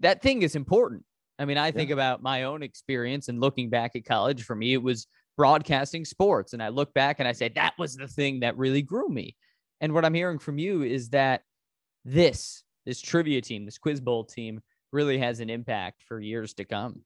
that 0.00 0.22
thing 0.22 0.42
is 0.42 0.56
important. 0.56 1.04
I 1.38 1.46
mean, 1.46 1.58
I 1.58 1.72
think 1.72 1.90
about 1.90 2.22
my 2.22 2.44
own 2.44 2.62
experience 2.62 3.28
and 3.28 3.40
looking 3.40 3.68
back 3.68 3.96
at 3.96 4.04
college. 4.04 4.44
For 4.44 4.54
me, 4.54 4.72
it 4.72 4.82
was 4.82 5.06
broadcasting 5.36 6.04
sports. 6.04 6.52
And 6.52 6.62
I 6.62 6.68
look 6.68 6.94
back 6.94 7.18
and 7.18 7.26
I 7.26 7.32
say, 7.32 7.48
that 7.50 7.74
was 7.78 7.96
the 7.96 8.06
thing 8.06 8.40
that 8.40 8.56
really 8.56 8.82
grew 8.82 9.08
me. 9.08 9.34
And 9.80 9.92
what 9.92 10.04
I'm 10.04 10.14
hearing 10.14 10.38
from 10.38 10.58
you 10.58 10.82
is 10.82 11.08
that 11.10 11.42
this, 12.04 12.62
this 12.86 13.00
trivia 13.00 13.40
team, 13.40 13.64
this 13.64 13.78
quiz 13.78 14.00
bowl 14.00 14.24
team 14.24 14.60
really 14.92 15.18
has 15.18 15.40
an 15.40 15.50
impact 15.50 16.04
for 16.06 16.20
years 16.20 16.54
to 16.54 16.64
come. 16.64 17.00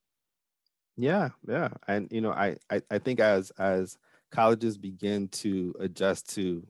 Yeah, 0.98 1.31
yeah. 1.46 1.68
And 1.87 2.09
you 2.11 2.20
know, 2.20 2.33
I 2.33 2.57
I, 2.70 2.83
I 2.90 2.98
think 2.98 3.20
as 3.20 3.50
as 3.52 3.96
colleges 4.30 4.76
begin 4.78 5.28
to 5.28 5.74
adjust 5.80 6.34
to 6.34 6.66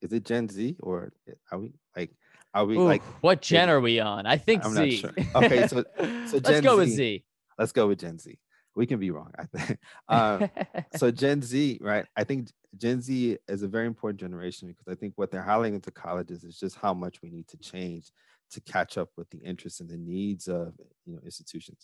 is 0.00 0.12
it 0.12 0.24
Gen 0.24 0.48
Z 0.48 0.76
or 0.80 1.12
are 1.50 1.58
we 1.58 1.72
like 1.96 2.10
are 2.54 2.64
we 2.64 2.78
Ooh, 2.78 2.86
like 2.86 3.02
what 3.20 3.40
gen 3.40 3.68
are 3.70 3.80
we 3.80 4.00
on? 4.00 4.26
I 4.26 4.36
think 4.36 4.64
I'm 4.64 4.72
Z. 4.72 4.96
Sure. 4.96 5.12
Okay, 5.36 5.66
so 5.66 5.84
so 6.26 6.38
Gen 6.40 6.42
let's 6.42 6.60
go 6.60 6.74
Z, 6.74 6.76
with 6.76 6.88
Z. 6.90 7.24
Let's 7.58 7.72
go 7.72 7.86
with 7.88 8.00
Gen 8.00 8.18
Z. 8.18 8.38
We 8.74 8.86
can 8.86 8.98
be 8.98 9.10
wrong. 9.10 9.32
I 9.38 9.44
think. 9.44 9.78
Um, 10.08 10.50
so 10.96 11.10
Gen 11.10 11.40
Z, 11.40 11.78
right? 11.80 12.04
I 12.16 12.24
think 12.24 12.50
Gen 12.76 13.00
Z 13.00 13.38
is 13.48 13.62
a 13.62 13.68
very 13.68 13.86
important 13.86 14.20
generation 14.20 14.68
because 14.68 14.88
I 14.88 14.94
think 14.94 15.14
what 15.16 15.30
they're 15.30 15.44
highlighting 15.44 15.74
into 15.74 15.90
colleges 15.90 16.44
is 16.44 16.58
just 16.58 16.76
how 16.76 16.92
much 16.92 17.22
we 17.22 17.30
need 17.30 17.48
to 17.48 17.56
change 17.58 18.10
to 18.50 18.60
catch 18.60 18.98
up 18.98 19.08
with 19.16 19.30
the 19.30 19.38
interests 19.38 19.80
and 19.80 19.88
the 19.88 19.96
needs 19.96 20.48
of 20.48 20.74
you 21.06 21.14
know 21.14 21.20
institutions. 21.24 21.78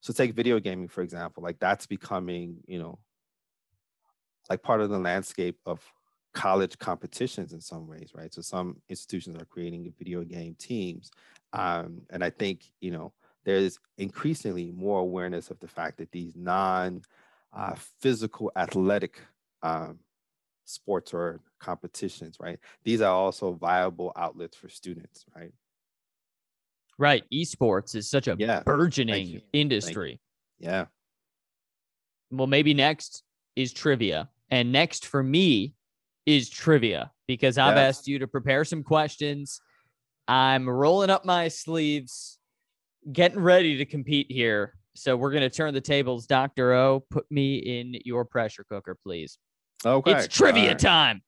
So 0.00 0.12
take 0.12 0.34
video 0.34 0.60
gaming 0.60 0.88
for 0.88 1.02
example. 1.02 1.42
Like 1.42 1.58
that's 1.58 1.86
becoming 1.86 2.58
you 2.66 2.78
know 2.78 2.98
like 4.48 4.62
part 4.62 4.80
of 4.80 4.90
the 4.90 4.98
landscape 4.98 5.58
of 5.66 5.80
college 6.34 6.78
competitions 6.78 7.52
in 7.52 7.60
some 7.60 7.86
ways, 7.86 8.12
right? 8.14 8.32
So 8.32 8.42
some 8.42 8.80
institutions 8.88 9.40
are 9.40 9.44
creating 9.44 9.92
video 9.98 10.22
game 10.24 10.54
teams. 10.58 11.10
Um, 11.52 12.02
and 12.10 12.22
I 12.22 12.30
think, 12.30 12.64
you 12.80 12.90
know, 12.90 13.12
there's 13.44 13.78
increasingly 13.96 14.72
more 14.72 15.00
awareness 15.00 15.50
of 15.50 15.58
the 15.60 15.68
fact 15.68 15.98
that 15.98 16.12
these 16.12 16.34
non 16.36 17.02
uh, 17.56 17.74
physical 18.00 18.52
athletic 18.56 19.20
um, 19.62 19.98
sports 20.64 21.14
or 21.14 21.40
competitions, 21.58 22.36
right? 22.40 22.58
These 22.84 23.00
are 23.00 23.12
also 23.12 23.52
viable 23.52 24.12
outlets 24.16 24.56
for 24.56 24.68
students, 24.68 25.24
right? 25.34 25.52
Right. 26.98 27.24
Esports 27.32 27.94
is 27.94 28.10
such 28.10 28.28
a 28.28 28.36
yeah. 28.38 28.62
burgeoning 28.64 29.40
industry. 29.52 30.20
Yeah. 30.58 30.86
Well, 32.30 32.48
maybe 32.48 32.74
next 32.74 33.22
is 33.56 33.72
trivia. 33.72 34.28
And 34.50 34.72
next 34.72 35.06
for 35.06 35.22
me 35.22 35.74
is 36.26 36.48
trivia 36.48 37.10
because 37.26 37.58
I've 37.58 37.76
asked 37.76 38.08
you 38.08 38.18
to 38.20 38.26
prepare 38.26 38.64
some 38.64 38.82
questions. 38.82 39.60
I'm 40.26 40.68
rolling 40.68 41.10
up 41.10 41.24
my 41.24 41.48
sleeves, 41.48 42.38
getting 43.10 43.40
ready 43.40 43.78
to 43.78 43.84
compete 43.84 44.30
here. 44.30 44.74
So 44.94 45.16
we're 45.16 45.30
going 45.30 45.48
to 45.48 45.50
turn 45.50 45.74
the 45.74 45.80
tables. 45.80 46.26
Dr. 46.26 46.72
O, 46.72 47.04
put 47.10 47.24
me 47.30 47.56
in 47.56 47.94
your 48.04 48.24
pressure 48.24 48.64
cooker, 48.68 48.96
please. 49.02 49.38
Okay. 49.84 50.12
It's 50.12 50.34
trivia 50.34 50.70
right. 50.70 50.78
time. 50.78 51.22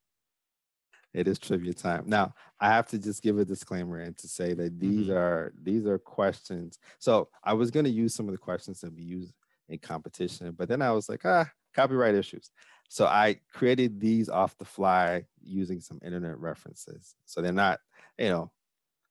It 1.12 1.26
is 1.26 1.38
trivia 1.38 1.72
time. 1.72 2.04
Now, 2.06 2.34
I 2.60 2.68
have 2.68 2.86
to 2.88 2.98
just 2.98 3.22
give 3.22 3.38
a 3.38 3.44
disclaimer 3.44 3.98
and 3.98 4.16
to 4.18 4.28
say 4.28 4.54
that 4.54 4.78
these 4.78 5.06
mm-hmm. 5.06 5.16
are 5.16 5.52
these 5.60 5.86
are 5.86 5.98
questions. 5.98 6.78
So 6.98 7.28
I 7.42 7.54
was 7.54 7.70
going 7.70 7.84
to 7.84 7.90
use 7.90 8.14
some 8.14 8.26
of 8.26 8.32
the 8.32 8.38
questions 8.38 8.80
that 8.80 8.94
we 8.94 9.02
use 9.02 9.32
in 9.68 9.78
competition, 9.78 10.54
but 10.56 10.68
then 10.68 10.82
I 10.82 10.92
was 10.92 11.08
like, 11.08 11.22
ah, 11.24 11.48
copyright 11.74 12.14
issues. 12.14 12.50
So 12.92 13.06
I 13.06 13.36
created 13.52 14.00
these 14.00 14.28
off 14.28 14.58
the 14.58 14.64
fly 14.64 15.24
using 15.40 15.80
some 15.80 16.00
internet 16.04 16.36
references. 16.40 17.14
So 17.24 17.40
they're 17.40 17.52
not, 17.52 17.78
you 18.18 18.30
know, 18.30 18.50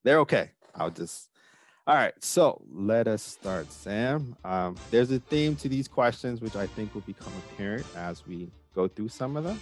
they're 0.04 0.18
okay. 0.18 0.50
I'll 0.74 0.90
just, 0.90 1.30
all 1.86 1.94
right. 1.94 2.12
So 2.20 2.60
let 2.70 3.08
us 3.08 3.22
start, 3.22 3.72
Sam. 3.72 4.36
Um, 4.44 4.76
there's 4.90 5.10
a 5.10 5.18
theme 5.18 5.56
to 5.56 5.68
these 5.70 5.88
questions, 5.88 6.42
which 6.42 6.56
I 6.56 6.66
think 6.66 6.92
will 6.94 7.00
become 7.00 7.32
apparent 7.48 7.86
as 7.96 8.26
we 8.26 8.50
go 8.74 8.86
through 8.86 9.08
some 9.08 9.38
of 9.38 9.44
them. 9.44 9.58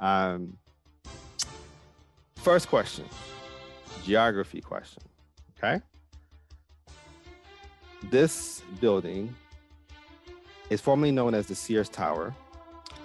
Um, 0.00 0.56
first 2.36 2.68
question, 2.68 3.04
geography 4.02 4.62
question. 4.62 5.02
Okay. 5.58 5.82
This 8.04 8.62
building 8.80 9.34
is 10.70 10.80
formerly 10.80 11.12
known 11.12 11.34
as 11.34 11.46
the 11.48 11.54
Sears 11.54 11.90
Tower 11.90 12.34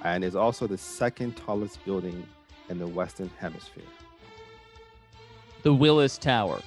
and 0.04 0.24
is 0.24 0.36
also 0.36 0.68
the 0.68 0.78
second 0.78 1.36
tallest 1.36 1.84
building 1.86 2.26
in 2.70 2.78
the 2.78 2.88
Western 2.88 3.30
Hemisphere. 3.40 3.84
The 5.64 5.74
Willis 5.74 6.18
Tower. 6.18 6.62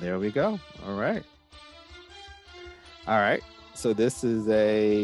There 0.00 0.18
we 0.18 0.30
go. 0.30 0.58
All 0.86 0.98
right. 0.98 1.22
All 3.06 3.18
right. 3.18 3.42
So 3.74 3.92
this 3.92 4.24
is 4.24 4.48
a 4.48 4.96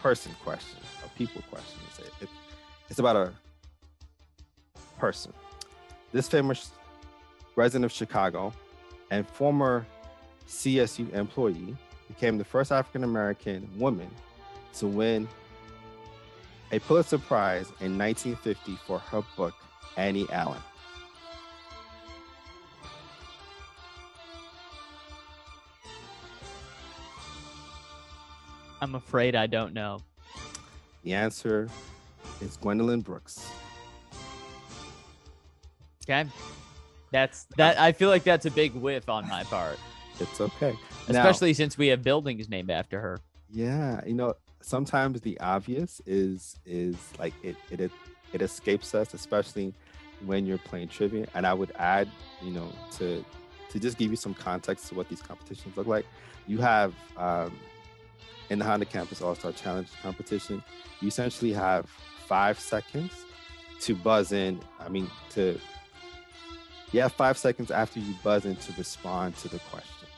person 0.00 0.32
question, 0.42 0.78
a 1.04 1.08
people 1.18 1.42
question. 1.50 1.80
It's, 2.20 2.30
it's 2.88 2.98
about 2.98 3.16
a 3.16 3.32
person. 4.98 5.32
This 6.12 6.28
famous 6.28 6.70
resident 7.56 7.84
of 7.84 7.92
Chicago 7.92 8.52
and 9.10 9.28
former 9.28 9.84
CSU 10.48 11.12
employee 11.12 11.76
became 12.08 12.38
the 12.38 12.44
first 12.44 12.72
African 12.72 13.04
American 13.04 13.68
woman 13.76 14.08
to 14.76 14.86
win 14.86 15.28
a 16.72 16.78
Pulitzer 16.80 17.18
Prize 17.18 17.66
in 17.80 17.96
1950 17.96 18.76
for 18.86 18.98
her 18.98 19.22
book, 19.36 19.54
Annie 19.96 20.26
Allen. 20.30 20.60
I'm 28.80 28.94
afraid 28.94 29.34
I 29.34 29.46
don't 29.46 29.72
know. 29.72 30.00
The 31.02 31.14
answer 31.14 31.68
is 32.40 32.56
Gwendolyn 32.56 33.00
Brooks. 33.00 33.48
Okay. 36.04 36.28
That's 37.10 37.44
that 37.56 37.80
I 37.80 37.92
feel 37.92 38.10
like 38.10 38.24
that's 38.24 38.46
a 38.46 38.50
big 38.50 38.74
whiff 38.74 39.08
on 39.08 39.28
my 39.28 39.44
part. 39.44 39.78
It's 40.20 40.40
okay. 40.40 40.76
Especially 41.08 41.50
now, 41.50 41.54
since 41.54 41.78
we 41.78 41.88
have 41.88 42.02
buildings 42.02 42.48
named 42.48 42.70
after 42.70 43.00
her. 43.00 43.20
Yeah, 43.50 44.00
you 44.04 44.14
know, 44.14 44.34
sometimes 44.66 45.20
the 45.20 45.38
obvious 45.40 46.02
is 46.06 46.58
is 46.66 46.96
like 47.18 47.32
it 47.42 47.56
it 47.70 47.90
it 48.32 48.42
escapes 48.42 48.94
us, 48.94 49.14
especially 49.14 49.72
when 50.24 50.44
you're 50.44 50.58
playing 50.58 50.88
trivia. 50.88 51.26
And 51.34 51.46
I 51.46 51.54
would 51.54 51.72
add, 51.78 52.10
you 52.42 52.50
know, 52.50 52.70
to 52.98 53.24
to 53.70 53.78
just 53.78 53.96
give 53.96 54.10
you 54.10 54.16
some 54.16 54.34
context 54.34 54.88
to 54.88 54.94
what 54.94 55.08
these 55.08 55.22
competitions 55.22 55.76
look 55.76 55.86
like. 55.86 56.04
You 56.46 56.58
have 56.58 56.94
um, 57.16 57.56
in 58.50 58.58
the 58.58 58.64
Honda 58.64 58.86
Campus 58.86 59.22
All 59.22 59.34
Star 59.34 59.52
Challenge 59.52 59.88
competition, 60.02 60.62
you 61.00 61.08
essentially 61.08 61.52
have 61.52 61.88
five 62.26 62.58
seconds 62.58 63.12
to 63.82 63.94
buzz 63.94 64.32
in. 64.32 64.60
I 64.80 64.88
mean, 64.88 65.08
to 65.30 65.58
you 66.90 67.00
have 67.02 67.12
five 67.12 67.38
seconds 67.38 67.70
after 67.70 68.00
you 68.00 68.14
buzz 68.24 68.44
in 68.44 68.56
to 68.56 68.72
respond 68.76 69.36
to 69.38 69.48
the 69.48 69.60
question. 69.70 70.08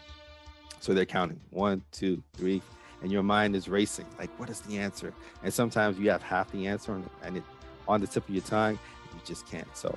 So 0.80 0.94
they're 0.94 1.06
counting 1.06 1.40
one, 1.50 1.82
two, 1.90 2.22
three, 2.34 2.62
and 3.02 3.10
your 3.12 3.22
mind 3.22 3.54
is 3.56 3.68
racing 3.68 4.06
like 4.18 4.30
what 4.38 4.50
is 4.50 4.60
the 4.62 4.78
answer 4.78 5.12
and 5.42 5.52
sometimes 5.54 5.98
you 5.98 6.10
have 6.10 6.22
half 6.22 6.50
the 6.52 6.66
answer 6.66 6.94
and, 6.94 7.08
and 7.22 7.36
it 7.36 7.42
on 7.86 8.00
the 8.00 8.06
tip 8.06 8.28
of 8.28 8.34
your 8.34 8.42
tongue. 8.44 8.78
You 9.14 9.20
just 9.24 9.46
can't. 9.46 9.66
So 9.74 9.96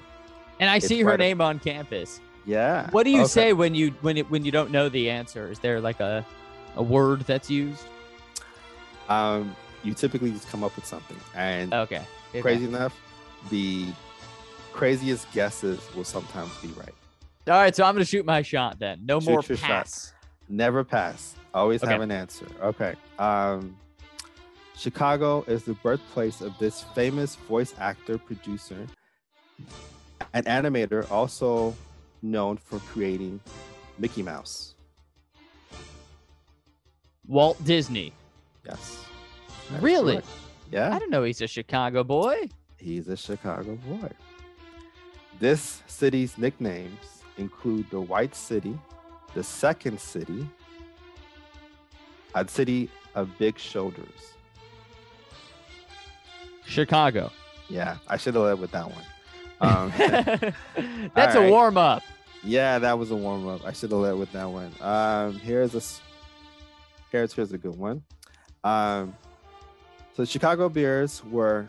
And 0.59 0.69
I 0.69 0.79
see 0.79 1.01
her 1.01 1.17
name 1.17 1.41
on 1.41 1.59
campus. 1.59 2.21
yeah. 2.45 2.89
What 2.91 3.03
do 3.03 3.09
you 3.09 3.21
Okay. 3.21 3.27
say 3.27 3.53
when 3.53 3.75
you 3.75 3.91
when 4.01 4.15
it 4.17 4.29
when 4.31 4.45
you 4.45 4.51
don't 4.51 4.71
know 4.71 4.87
the 4.89 5.09
answer? 5.09 5.51
Is 5.51 5.59
there 5.59 5.81
like 5.81 5.99
a 5.99 6.25
a 6.77 6.83
word 6.83 7.21
that's 7.21 7.49
used? 7.49 7.83
Um, 9.09 9.55
you 9.83 9.93
typically 9.93 10.31
just 10.31 10.47
come 10.47 10.63
up 10.63 10.75
with 10.75 10.85
something, 10.85 11.17
and 11.35 11.73
Okay. 11.73 12.01
okay. 12.29 12.41
crazy 12.41 12.65
enough, 12.65 12.95
the 13.49 13.87
craziest 14.71 15.29
guesses 15.33 15.81
will 15.95 16.05
sometimes 16.05 16.55
be 16.61 16.69
right. 16.69 16.93
All 17.47 17.55
right, 17.55 17.75
so 17.75 17.83
I'm 17.83 17.93
gonna 17.95 18.05
shoot 18.05 18.25
my 18.25 18.41
shot 18.41 18.79
then. 18.79 19.01
No 19.05 19.19
Shoot 19.19 19.29
more 19.29 19.43
your 19.49 19.57
shot. 19.57 19.67
pass. 19.67 20.13
Never 20.47 20.83
pass. 20.85 21.35
Always 21.53 21.83
Okay. 21.83 21.91
have 21.91 22.01
an 22.01 22.11
answer. 22.11 22.45
Okay. 22.61 22.95
Um, 23.19 23.77
Chicago 24.75 25.43
is 25.47 25.63
the 25.63 25.73
birthplace 25.75 26.41
of 26.41 26.57
this 26.57 26.83
famous 26.95 27.35
voice 27.35 27.73
actor, 27.79 28.17
producer, 28.17 28.87
and 30.33 30.45
animator, 30.45 31.09
also 31.11 31.75
known 32.21 32.57
for 32.57 32.79
creating 32.79 33.39
Mickey 33.99 34.23
Mouse. 34.23 34.75
Walt 37.27 37.63
Disney. 37.63 38.13
Yes. 38.65 39.05
Really? 39.79 40.13
correct. 40.15 40.27
Yeah. 40.71 40.89
I 40.95 40.99
didn't 40.99 41.11
know 41.11 41.23
he's 41.23 41.41
a 41.41 41.47
Chicago 41.47 42.03
boy. 42.03 42.49
He's 42.77 43.07
a 43.07 43.17
Chicago 43.17 43.75
boy. 43.87 44.09
This 45.39 45.81
city's 45.87 46.37
nicknames 46.37 47.23
include 47.37 47.89
the 47.89 47.99
White 48.01 48.35
City, 48.35 48.77
the 49.33 49.43
Second 49.43 49.99
City, 49.99 50.47
a 52.35 52.47
city 52.47 52.89
of 53.15 53.29
big 53.37 53.57
shoulders. 53.57 54.33
Chicago. 56.65 57.31
Yeah, 57.69 57.97
I 58.07 58.17
should 58.17 58.35
have 58.35 58.43
led 58.43 58.59
with 58.59 58.71
that 58.71 58.85
one. 58.85 59.03
Um, 59.63 59.93
That's 61.13 61.35
a 61.35 61.47
warm 61.47 61.77
up. 61.77 62.01
yeah, 62.43 62.79
that 62.79 62.97
was 62.97 63.11
a 63.11 63.15
warm 63.15 63.47
up. 63.47 63.63
I 63.63 63.73
should 63.73 63.91
have 63.91 63.99
led 63.99 64.15
with 64.15 64.31
that 64.31 64.45
one. 64.49 64.71
Um, 64.81 65.35
here's 65.35 65.75
a 65.75 65.81
here's 67.11 67.31
here's 67.31 67.51
a 67.51 67.59
good 67.59 67.77
one. 67.77 68.01
Um, 68.63 69.13
so 70.15 70.25
Chicago 70.25 70.67
Bears 70.67 71.23
were 71.25 71.67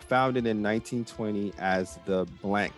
founded 0.00 0.48
in 0.48 0.60
1920 0.64 1.52
as 1.60 2.00
the 2.06 2.26
blank. 2.42 2.72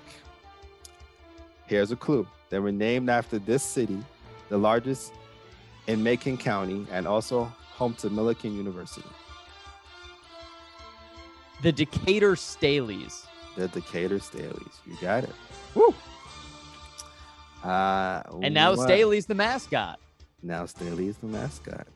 Here's 1.66 1.90
a 1.90 1.96
clue. 1.96 2.28
They 2.50 2.58
were 2.58 2.70
named 2.70 3.08
after 3.08 3.38
this 3.38 3.62
city, 3.62 4.04
the 4.50 4.58
largest 4.58 5.14
in 5.90 6.02
Macon 6.02 6.36
County, 6.38 6.86
and 6.92 7.06
also 7.06 7.44
home 7.72 7.94
to 7.94 8.08
Millikin 8.08 8.54
University. 8.56 9.08
The 11.62 11.72
Decatur 11.72 12.32
Staleys. 12.36 13.24
The 13.56 13.68
Decatur 13.68 14.18
Staleys. 14.18 14.74
You 14.86 14.96
got 15.00 15.24
it. 15.24 15.32
Woo. 15.74 15.92
Uh, 17.64 18.22
And 18.42 18.54
now 18.54 18.70
what- 18.74 18.84
Staley's 18.88 19.26
the 19.26 19.34
mascot. 19.34 19.98
Now 20.42 20.64
Staley 20.66 21.08
is 21.08 21.16
the 21.18 21.26
mascot. 21.26 21.86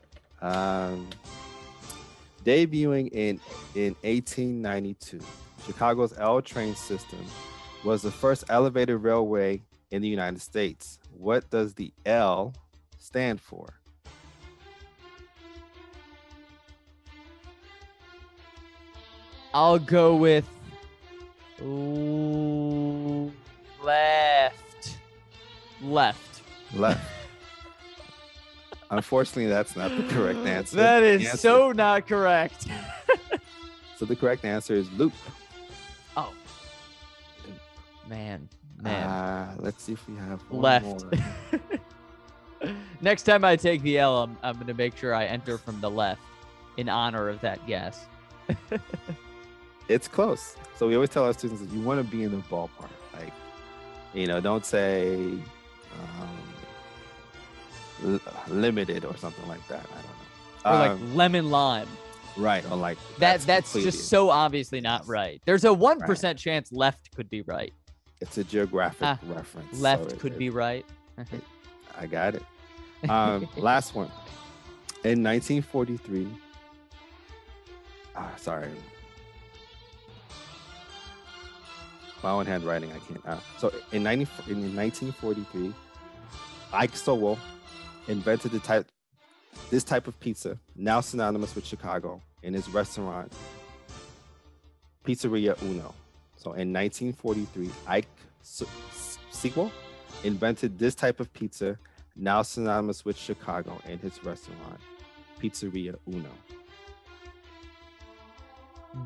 Um, 0.42 1.09
debuting 2.44 3.09
in 3.12 3.40
in 3.74 3.94
1892, 4.02 5.20
Chicago's 5.64 6.12
L 6.18 6.42
train 6.42 6.74
system 6.74 7.24
was 7.85 8.02
the 8.02 8.11
first 8.11 8.44
elevated 8.50 9.02
railway 9.02 9.62
in 9.90 10.02
the 10.02 10.09
United 10.09 10.42
States. 10.42 10.98
What 11.16 11.48
does 11.48 11.72
the 11.74 11.92
L 12.04 12.52
stand 12.98 13.40
for? 13.40 13.80
I'll 19.55 19.79
go 19.79 20.17
with 20.17 20.45
left. 23.83 24.97
Left. 25.81 26.43
Left. 26.75 27.11
Unfortunately, 28.90 29.47
that's 29.47 29.77
not 29.77 29.97
the 29.97 30.03
correct 30.12 30.38
answer. 30.47 30.77
That 30.77 31.03
is 31.03 31.25
answer- 31.25 31.37
so 31.38 31.73
not 31.73 32.07
correct. 32.07 32.67
So 33.97 34.05
the 34.05 34.17
correct 34.17 34.45
answer 34.45 34.75
is 34.75 34.90
loop. 34.95 35.12
Oh. 36.17 36.33
Man. 38.09 38.49
Man. 38.83 39.09
Uh, 39.09 39.55
let's 39.61 39.85
see 39.85 39.93
if 39.93 40.09
we 40.09 40.17
have 40.17 40.43
left. 40.51 40.85
more. 40.85 42.73
Next 43.01 43.23
time 43.23 43.45
I 43.45 43.55
take 43.55 43.83
the 43.83 44.01
L, 44.01 44.25
I'm, 44.25 44.37
I'm 44.43 44.57
going 44.57 44.67
to 44.67 44.75
make 44.75 44.97
sure 44.97 45.14
I 45.14 45.27
enter 45.27 45.59
from 45.59 45.81
the 45.81 45.88
left 45.88 46.21
in 46.77 46.88
honor 46.88 47.29
of 47.29 47.40
that 47.43 47.64
guess. 47.69 48.07
It's 49.88 50.09
close. 50.09 50.57
So 50.77 50.87
we 50.88 50.94
always 50.94 51.11
tell 51.11 51.25
our 51.25 51.33
students 51.35 51.62
that 51.62 51.70
you 51.70 51.81
want 51.81 52.01
to 52.01 52.05
be 52.05 52.23
in 52.25 52.31
the 52.33 52.38
ballpark. 52.38 52.90
Like, 53.12 53.33
you 54.12 54.27
know, 54.27 54.40
don't 54.40 54.64
say 54.64 55.35
um, 56.03 56.38
l- 58.05 58.20
limited 58.49 59.05
or 59.05 59.16
something 59.16 59.47
like 59.49 59.66
that. 59.68 59.85
I 59.85 59.94
don't 59.94 60.05
know. 60.05 60.70
Or 60.70 60.79
like 60.79 60.90
Um, 60.92 61.14
lemon 61.16 61.51
lime. 61.51 61.88
right 62.37 62.64
or 62.70 62.77
like 62.77 62.99
That 63.18 63.40
that's 63.42 63.73
just 63.75 64.09
so 64.09 64.31
obviously 64.31 64.81
not 64.81 65.07
right. 65.07 65.40
There's 65.44 65.64
a 65.64 65.73
one 65.73 66.01
percent 66.01 66.38
chance 66.38 66.73
left 66.73 67.14
could 67.14 67.31
be 67.31 67.42
right. 67.42 67.73
It's 68.20 68.38
a 68.38 68.44
geographic 68.44 69.03
Ah, 69.03 69.18
reference. 69.27 69.77
so 69.77 69.83
Left 69.83 70.12
it- 70.12 70.18
could 70.18 70.33
it- 70.33 70.38
be 70.38 70.51
right. 70.51 70.85
I 71.99 72.07
got 72.07 72.35
it. 72.35 72.42
Um, 73.09 73.47
last 73.59 73.94
one. 73.94 74.07
In 75.05 75.23
1943. 75.23 76.27
Ah, 78.16 78.31
sorry. 78.38 78.70
My 82.25 82.31
own 82.31 82.47
handwriting, 82.47 82.91
I 82.91 82.99
can't. 83.01 83.27
Uh, 83.27 83.37
so 83.59 83.71
in 83.93 84.03
90, 84.03 84.23
in 84.49 84.75
1943, 84.75 85.75
Ike 86.73 86.97
Sewell 86.97 87.39
invented 88.09 88.51
the 88.51 88.61
type, 88.61 88.87
this 89.69 89.85
type 89.85 90.09
of 90.09 90.19
pizza, 90.21 90.59
now 90.75 91.03
synonymous 91.03 91.55
with 91.55 91.67
Chicago, 91.67 92.23
in 92.43 92.55
his 92.55 92.67
restaurant, 92.71 93.31
Pizzeria 95.05 95.61
Uno. 95.65 95.95
So 96.39 96.55
in 96.55 96.73
1943, 96.73 97.71
Ike 97.89 98.09
Se- 98.41 98.65
Sewell 99.31 99.71
invented 100.23 100.79
this 100.79 100.95
type 100.95 101.21
of 101.21 101.31
pizza, 101.35 101.79
now 102.17 102.41
synonymous 102.41 103.05
with 103.05 103.19
Chicago, 103.19 103.79
in 103.87 103.99
his 103.99 104.25
restaurant, 104.25 104.81
Pizzeria 105.43 105.97
Uno. 106.09 106.31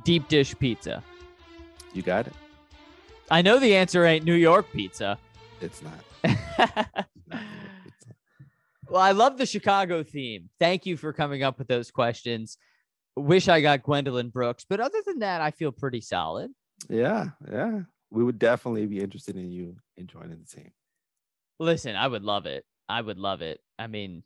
Deep 0.05 0.29
dish 0.29 0.57
pizza. 0.57 1.03
You 1.93 2.03
got 2.03 2.29
it? 2.29 2.35
I 3.31 3.43
know 3.43 3.59
the 3.59 3.77
answer 3.77 4.05
ain't 4.05 4.25
New 4.25 4.35
York 4.35 4.73
pizza. 4.73 5.19
It's 5.61 5.83
not. 5.83 5.93
It's 6.25 6.59
not 6.59 7.07
pizza. 7.31 8.15
well, 8.89 9.03
I 9.03 9.13
love 9.13 9.37
the 9.37 9.47
Chicago 9.47 10.03
theme. 10.03 10.49
Thank 10.59 10.87
you 10.87 10.97
for 10.97 11.13
coming 11.13 11.43
up 11.43 11.59
with 11.59 11.69
those 11.69 11.91
questions. 11.91 12.57
Wish 13.17 13.49
I 13.49 13.61
got 13.61 13.83
Gwendolyn 13.83 14.31
Brooks, 14.31 14.65
but 14.69 14.81
other 14.81 15.03
than 15.05 15.19
that, 15.19 15.41
I 15.41 15.51
feel 15.51 15.73
pretty 15.73 16.01
solid. 16.01 16.51
Yeah, 16.89 17.31
yeah. 17.51 17.81
We 18.11 18.25
would 18.25 18.39
definitely 18.39 18.87
be 18.87 19.01
interested 19.01 19.37
in 19.37 19.51
you 19.51 19.77
in 19.97 20.07
joining 20.07 20.39
the 20.39 20.47
team. 20.47 20.71
Listen, 21.59 21.97
I 21.97 22.07
would 22.07 22.23
love 22.23 22.47
it. 22.47 22.65
I 22.89 23.03
would 23.03 23.19
love 23.19 23.43
it. 23.43 23.61
I 23.79 23.89
mean, 23.89 24.23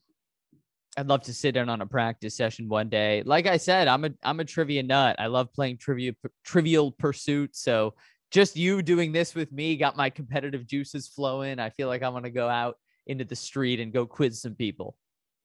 I'd 0.97 1.09
love 1.09 1.23
to 1.23 1.35
sit 1.35 1.57
in 1.57 1.69
on 1.69 1.81
a 1.81 1.87
practice 1.87 2.37
session 2.37 2.69
one 2.69 2.91
day. 2.91 3.23
Like 3.25 3.47
I 3.47 3.57
said, 3.57 3.89
I'm 3.89 4.05
a 4.05 4.11
I'm 4.23 4.41
a 4.41 4.45
trivia 4.45 4.83
nut. 4.83 5.17
I 5.19 5.27
love 5.27 5.53
playing 5.53 5.79
trivia 5.79 6.13
trivial 6.45 6.93
pursuit. 6.93 7.57
So 7.57 7.95
just 8.33 8.57
you 8.57 8.83
doing 8.83 9.13
this 9.13 9.35
with 9.35 9.53
me 9.53 9.77
got 9.77 9.97
my 9.97 10.11
competitive 10.11 10.67
juices 10.67 11.07
flowing. 11.07 11.59
I 11.59 11.71
feel 11.71 11.89
like 11.89 12.03
I 12.03 12.09
want 12.09 12.25
to 12.25 12.31
go 12.31 12.49
out 12.49 12.77
into 13.07 13.25
the 13.25 13.37
street 13.37 13.79
and 13.79 13.93
go 13.93 14.07
quiz 14.07 14.41
some 14.41 14.55
people. 14.55 14.97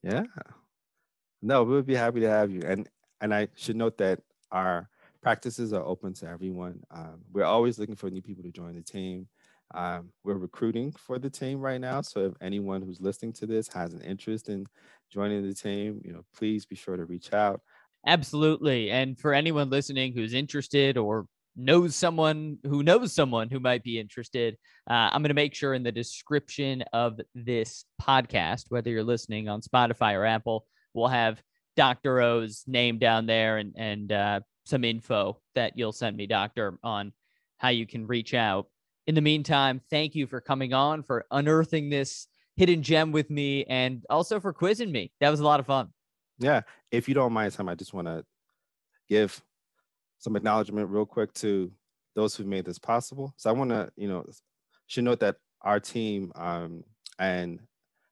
Yeah. 0.04 0.24
No, 1.42 1.64
we 1.64 1.74
would 1.74 1.86
be 1.86 1.96
happy 1.96 2.22
to 2.22 2.30
have 2.30 2.50
you. 2.50 2.62
And 2.66 2.90
and 3.20 3.34
I 3.34 3.50
should 3.56 3.76
note 3.76 3.98
that 3.98 4.22
our 4.52 4.90
practices 5.22 5.74
are 5.74 5.84
open 5.84 6.14
to 6.14 6.28
everyone. 6.28 6.82
Um, 6.90 7.22
we're 7.34 7.44
always 7.44 7.78
looking 7.78 7.96
for 7.96 8.10
new 8.10 8.22
people 8.22 8.44
to 8.44 8.52
join 8.52 8.76
the 8.76 8.82
team. 8.82 9.28
Um, 9.74 10.10
we're 10.24 10.38
recruiting 10.38 10.94
for 10.94 11.20
the 11.20 11.30
team 11.30 11.60
right 11.60 11.82
now. 11.82 12.02
So 12.02 12.22
if 12.22 12.34
anyone 12.42 12.82
who's 12.82 13.02
listening 13.02 13.34
to 13.34 13.46
this 13.46 13.68
has 13.70 13.94
an 13.94 14.02
interest 14.02 14.48
in 14.48 14.66
joining 15.12 15.46
the 15.46 15.54
team, 15.54 16.02
you 16.06 16.14
know, 16.14 16.24
please 16.34 16.66
be 16.66 16.76
sure 16.76 16.96
to 16.96 17.04
reach 17.04 17.34
out. 17.34 17.60
Absolutely. 18.06 18.92
And 18.92 19.20
for 19.20 19.34
anyone 19.34 19.70
listening 19.70 20.14
who's 20.14 20.34
interested 20.34 20.98
or 20.98 21.28
knows 21.58 21.96
someone 21.96 22.60
who 22.64 22.84
knows 22.84 23.14
someone 23.14 23.50
who 23.50 23.60
might 23.60 23.84
be 23.84 24.00
interested, 24.00 24.56
uh, 24.90 25.10
I'm 25.12 25.22
going 25.22 25.30
to 25.30 25.34
make 25.34 25.56
sure 25.56 25.74
in 25.74 25.84
the 25.84 25.92
description 25.92 26.84
of 26.94 27.20
this 27.34 27.86
podcast, 28.02 28.66
whether 28.70 28.90
you're 28.92 29.04
listening 29.04 29.50
on 29.50 29.62
Spotify 29.62 30.14
or 30.14 30.26
Apple, 30.26 30.66
we'll 30.94 31.08
have 31.08 31.42
Dr. 31.76 32.22
O's 32.22 32.64
name 32.68 33.00
down 33.00 33.26
there 33.26 33.58
and, 33.58 33.74
and 33.76 34.12
uh, 34.12 34.40
some 34.66 34.84
info 34.84 35.40
that 35.56 35.74
you'll 35.76 35.92
send 35.92 36.16
me, 36.16 36.28
Doctor, 36.28 36.78
on 36.84 37.12
how 37.58 37.70
you 37.70 37.86
can 37.86 38.08
reach 38.08 38.34
out. 38.34 38.68
In 39.08 39.16
the 39.16 39.22
meantime, 39.22 39.82
thank 39.90 40.16
you 40.16 40.28
for 40.28 40.42
coming 40.42 40.74
on, 40.74 41.04
for 41.04 41.26
unearthing 41.32 41.90
this 41.90 42.28
hidden 42.56 42.84
gem 42.84 43.12
with 43.12 43.30
me, 43.30 43.64
and 43.66 44.04
also 44.10 44.40
for 44.40 44.54
quizzing 44.54 44.92
me. 44.92 45.12
That 45.22 45.30
was 45.30 45.40
a 45.40 45.44
lot 45.46 45.60
of 45.60 45.66
fun. 45.66 45.90
Yeah. 46.40 46.62
If 46.92 47.08
you 47.08 47.16
don't 47.16 47.34
mind, 47.34 47.54
Sam, 47.54 47.70
I 47.70 47.76
just 47.76 47.94
want 47.94 48.08
to 48.08 48.26
give 49.08 49.42
some 50.18 50.36
acknowledgement 50.36 50.90
real 50.90 51.06
quick 51.06 51.34
to 51.36 51.72
those 52.16 52.36
who 52.36 52.44
made 52.44 52.66
this 52.66 52.80
possible. 52.80 53.34
So 53.38 53.50
I 53.50 53.54
want 53.54 53.70
to, 53.70 53.92
you 53.96 54.08
know, 54.08 54.26
should 54.88 55.04
note 55.04 55.20
that 55.20 55.38
our 55.62 55.80
team 55.80 56.32
um, 56.36 56.84
and 57.20 57.60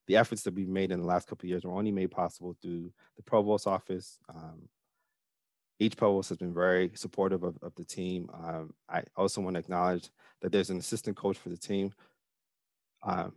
the 0.08 0.18
efforts 0.18 0.44
that 0.44 0.54
we've 0.54 0.70
made 0.70 0.92
in 0.92 1.02
the 1.02 1.08
last 1.08 1.28
couple 1.28 1.46
of 1.46 1.50
years 1.50 1.64
were 1.64 1.74
only 1.74 1.92
made 1.92 2.12
possible 2.12 2.56
through 2.62 2.92
the 3.18 3.24
provost 3.24 3.66
office. 3.66 4.20
Um, 4.30 4.70
each 5.80 5.98
provost 5.98 6.30
has 6.30 6.38
been 6.38 6.54
very 6.54 6.92
supportive 6.96 7.44
of, 7.44 7.58
of 7.62 7.74
the 7.76 7.84
team. 7.84 8.30
Um, 8.34 8.74
I 8.88 9.04
also 9.16 9.42
want 9.42 9.56
to 9.56 9.60
acknowledge 9.60 10.10
that 10.42 10.52
there's 10.52 10.70
an 10.70 10.78
assistant 10.78 11.18
coach 11.18 11.38
for 11.38 11.50
the 11.50 11.58
team, 11.58 11.92
um, 13.04 13.34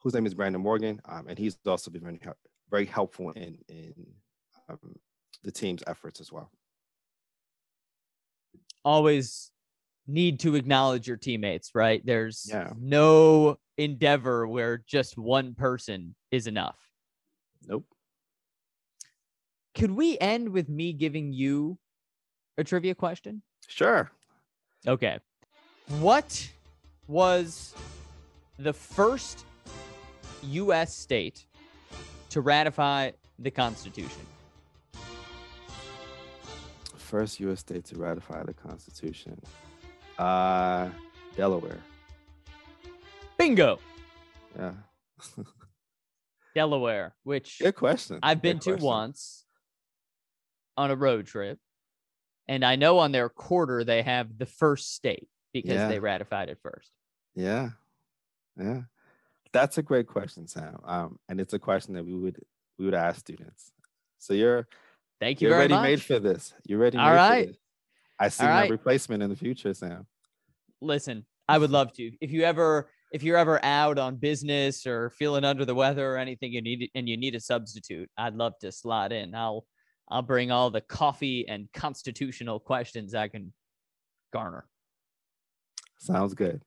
whose 0.00 0.14
name 0.14 0.26
is 0.26 0.34
Brandon 0.34 0.62
Morgan, 0.62 1.00
um, 1.06 1.26
and 1.28 1.38
he's 1.38 1.58
also 1.66 1.90
been 1.90 2.02
very, 2.02 2.20
very 2.70 2.86
helpful 2.86 3.30
in, 3.30 3.58
in 3.68 3.94
um, 4.68 4.94
the 5.42 5.50
team's 5.50 5.82
efforts 5.86 6.20
as 6.20 6.32
well. 6.32 6.50
Always 8.86 9.50
need 10.06 10.38
to 10.40 10.54
acknowledge 10.54 11.08
your 11.08 11.16
teammates, 11.16 11.74
right? 11.74 12.00
There's 12.06 12.46
Yeah. 12.48 12.72
no 12.78 13.58
endeavor 13.76 14.46
where 14.46 14.78
just 14.78 15.18
one 15.18 15.56
person 15.56 16.14
is 16.30 16.46
enough. 16.46 16.78
Nope. 17.66 17.84
Could 19.74 19.90
we 19.90 20.16
end 20.20 20.50
with 20.50 20.68
me 20.68 20.92
giving 20.92 21.32
you 21.32 21.80
a 22.56 22.62
trivia 22.62 22.94
question? 22.94 23.42
Sure. 23.66 24.12
Okay. 24.86 25.18
What 25.98 26.48
was 27.08 27.74
the 28.60 28.72
first 28.72 29.44
U.S. 30.44 30.94
state 30.94 31.44
to 32.30 32.40
ratify 32.40 33.10
the 33.40 33.50
Constitution? 33.50 34.24
First 37.06 37.38
U.S. 37.38 37.60
state 37.60 37.84
to 37.86 37.96
ratify 37.98 38.42
the 38.42 38.52
Constitution. 38.52 39.40
Uh, 40.18 40.88
Delaware. 41.36 41.78
Bingo, 43.38 43.78
Yeah. 44.58 44.72
Delaware, 46.54 47.14
which 47.22 47.60
Good 47.60 47.76
question. 47.76 48.18
I've 48.24 48.38
Good 48.38 48.42
been 48.42 48.58
to 48.60 48.70
question. 48.70 48.86
once 48.86 49.44
on 50.76 50.90
a 50.90 50.96
road 50.96 51.26
trip. 51.26 51.60
And 52.48 52.64
I 52.64 52.74
know 52.76 52.98
on 52.98 53.12
their 53.12 53.28
quarter 53.28 53.84
they 53.84 54.02
have 54.02 54.36
the 54.36 54.46
first 54.46 54.92
state 54.94 55.28
because 55.52 55.74
Yeah. 55.74 55.88
they 55.88 56.00
ratified 56.00 56.48
it 56.48 56.58
first. 56.60 56.90
Yeah. 57.36 57.70
Yeah. 58.58 58.82
That's 59.52 59.78
a 59.78 59.82
great 59.82 60.08
question, 60.08 60.48
Sam. 60.48 60.78
Um, 60.84 61.18
and 61.28 61.40
it's 61.40 61.52
a 61.54 61.58
question 61.60 61.94
that 61.94 62.04
we 62.04 62.14
would 62.14 62.40
we 62.78 62.84
would 62.84 62.94
ask 62.94 63.20
students. 63.20 63.70
So 64.18 64.34
you're 64.34 64.66
Thank 65.20 65.40
you 65.40 65.48
very 65.48 65.50
much. 65.50 65.50
you're 65.50 65.50
very 65.50 65.60
ready 65.62 65.74
much. 65.74 65.82
made 65.82 66.02
for 66.02 66.18
this. 66.18 66.54
You're 66.66 66.78
ready 66.78 66.98
All 66.98 67.08
made 67.10 67.16
right. 67.16 67.46
for 67.46 67.52
this. 67.52 67.60
I 68.18 68.28
see 68.28 68.44
All 68.44 68.50
my 68.50 68.68
replacement 68.68 69.22
in 69.22 69.30
the 69.30 69.36
future, 69.36 69.72
Sam. 69.74 70.06
Listen, 70.80 71.24
I 71.48 71.58
would 71.58 71.70
love 71.70 71.92
to. 71.94 72.12
If 72.20 72.30
you 72.30 72.42
ever 72.42 72.90
if 73.12 73.22
you're 73.22 73.36
ever 73.36 73.64
out 73.64 73.98
on 73.98 74.16
business 74.16 74.86
or 74.86 75.10
feeling 75.10 75.44
under 75.44 75.64
the 75.64 75.74
weather 75.74 76.14
or 76.14 76.18
anything 76.18 76.52
you 76.52 76.60
need 76.60 76.90
and 76.94 77.08
you 77.08 77.16
need 77.16 77.34
a 77.34 77.40
substitute, 77.40 78.10
I'd 78.18 78.34
love 78.34 78.54
to 78.60 78.72
slot 78.72 79.12
in. 79.12 79.34
I'll 79.34 79.64
I'll 80.08 80.22
bring 80.22 80.50
all 80.50 80.70
the 80.70 80.80
coffee 80.80 81.46
and 81.48 81.68
constitutional 81.72 82.58
questions 82.60 83.14
I 83.14 83.28
can 83.28 83.52
garner. 84.32 84.66
Sounds 85.98 86.34
good. 86.34 86.62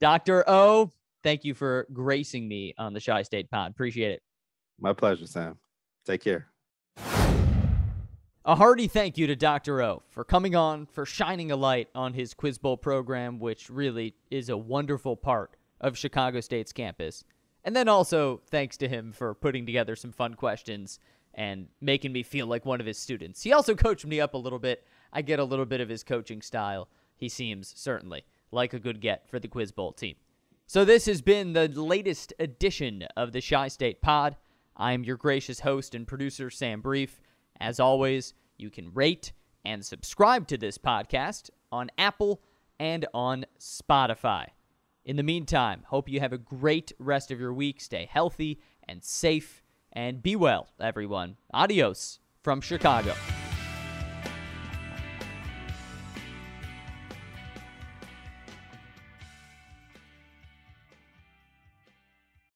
Dr. 0.00 0.44
O, 0.48 0.90
thank 1.22 1.44
you 1.44 1.54
for 1.54 1.86
gracing 1.92 2.48
me 2.48 2.74
on 2.78 2.92
the 2.92 3.00
Chi 3.00 3.22
State 3.22 3.50
Pod. 3.50 3.70
Appreciate 3.70 4.12
it. 4.12 4.22
My 4.80 4.92
pleasure, 4.92 5.26
Sam. 5.26 5.58
Take 6.06 6.22
care. 6.22 6.46
A 8.44 8.56
hearty 8.56 8.88
thank 8.88 9.18
you 9.18 9.28
to 9.28 9.36
Dr. 9.36 9.80
O 9.80 10.02
for 10.08 10.24
coming 10.24 10.56
on, 10.56 10.86
for 10.86 11.06
shining 11.06 11.52
a 11.52 11.56
light 11.56 11.88
on 11.94 12.12
his 12.12 12.34
Quiz 12.34 12.58
Bowl 12.58 12.76
program, 12.76 13.38
which 13.38 13.70
really 13.70 14.16
is 14.32 14.48
a 14.48 14.56
wonderful 14.56 15.16
part 15.16 15.56
of 15.80 15.96
Chicago 15.96 16.40
State's 16.40 16.72
campus. 16.72 17.22
And 17.62 17.76
then 17.76 17.86
also 17.86 18.42
thanks 18.50 18.76
to 18.78 18.88
him 18.88 19.12
for 19.12 19.32
putting 19.34 19.64
together 19.64 19.94
some 19.94 20.10
fun 20.10 20.34
questions 20.34 20.98
and 21.34 21.68
making 21.80 22.12
me 22.12 22.24
feel 22.24 22.48
like 22.48 22.66
one 22.66 22.80
of 22.80 22.86
his 22.86 22.98
students. 22.98 23.44
He 23.44 23.52
also 23.52 23.74
coached 23.76 24.06
me 24.06 24.20
up 24.20 24.34
a 24.34 24.38
little 24.38 24.58
bit. 24.58 24.84
I 25.12 25.22
get 25.22 25.38
a 25.38 25.44
little 25.44 25.64
bit 25.64 25.80
of 25.80 25.88
his 25.88 26.02
coaching 26.02 26.42
style. 26.42 26.88
He 27.14 27.28
seems 27.28 27.72
certainly 27.76 28.24
like 28.50 28.74
a 28.74 28.80
good 28.80 29.00
get 29.00 29.28
for 29.28 29.38
the 29.38 29.46
Quiz 29.46 29.70
Bowl 29.70 29.92
team. 29.92 30.16
So 30.66 30.84
this 30.84 31.06
has 31.06 31.22
been 31.22 31.52
the 31.52 31.68
latest 31.68 32.32
edition 32.40 33.04
of 33.16 33.30
the 33.30 33.40
Chi 33.40 33.68
State 33.68 34.02
Pod. 34.02 34.36
I 34.76 34.94
am 34.94 35.04
your 35.04 35.16
gracious 35.16 35.60
host 35.60 35.94
and 35.94 36.08
producer, 36.08 36.50
Sam 36.50 36.80
Brief. 36.80 37.20
As 37.60 37.80
always, 37.80 38.34
you 38.56 38.70
can 38.70 38.92
rate 38.92 39.32
and 39.64 39.84
subscribe 39.84 40.46
to 40.48 40.58
this 40.58 40.78
podcast 40.78 41.50
on 41.70 41.90
Apple 41.98 42.42
and 42.78 43.06
on 43.14 43.44
Spotify. 43.58 44.46
In 45.04 45.16
the 45.16 45.22
meantime, 45.22 45.82
hope 45.86 46.08
you 46.08 46.20
have 46.20 46.32
a 46.32 46.38
great 46.38 46.92
rest 46.98 47.30
of 47.30 47.40
your 47.40 47.52
week. 47.52 47.80
Stay 47.80 48.08
healthy 48.10 48.60
and 48.88 49.02
safe, 49.02 49.62
and 49.92 50.22
be 50.22 50.36
well, 50.36 50.68
everyone. 50.80 51.36
Adios 51.52 52.20
from 52.42 52.60
Chicago. 52.60 53.14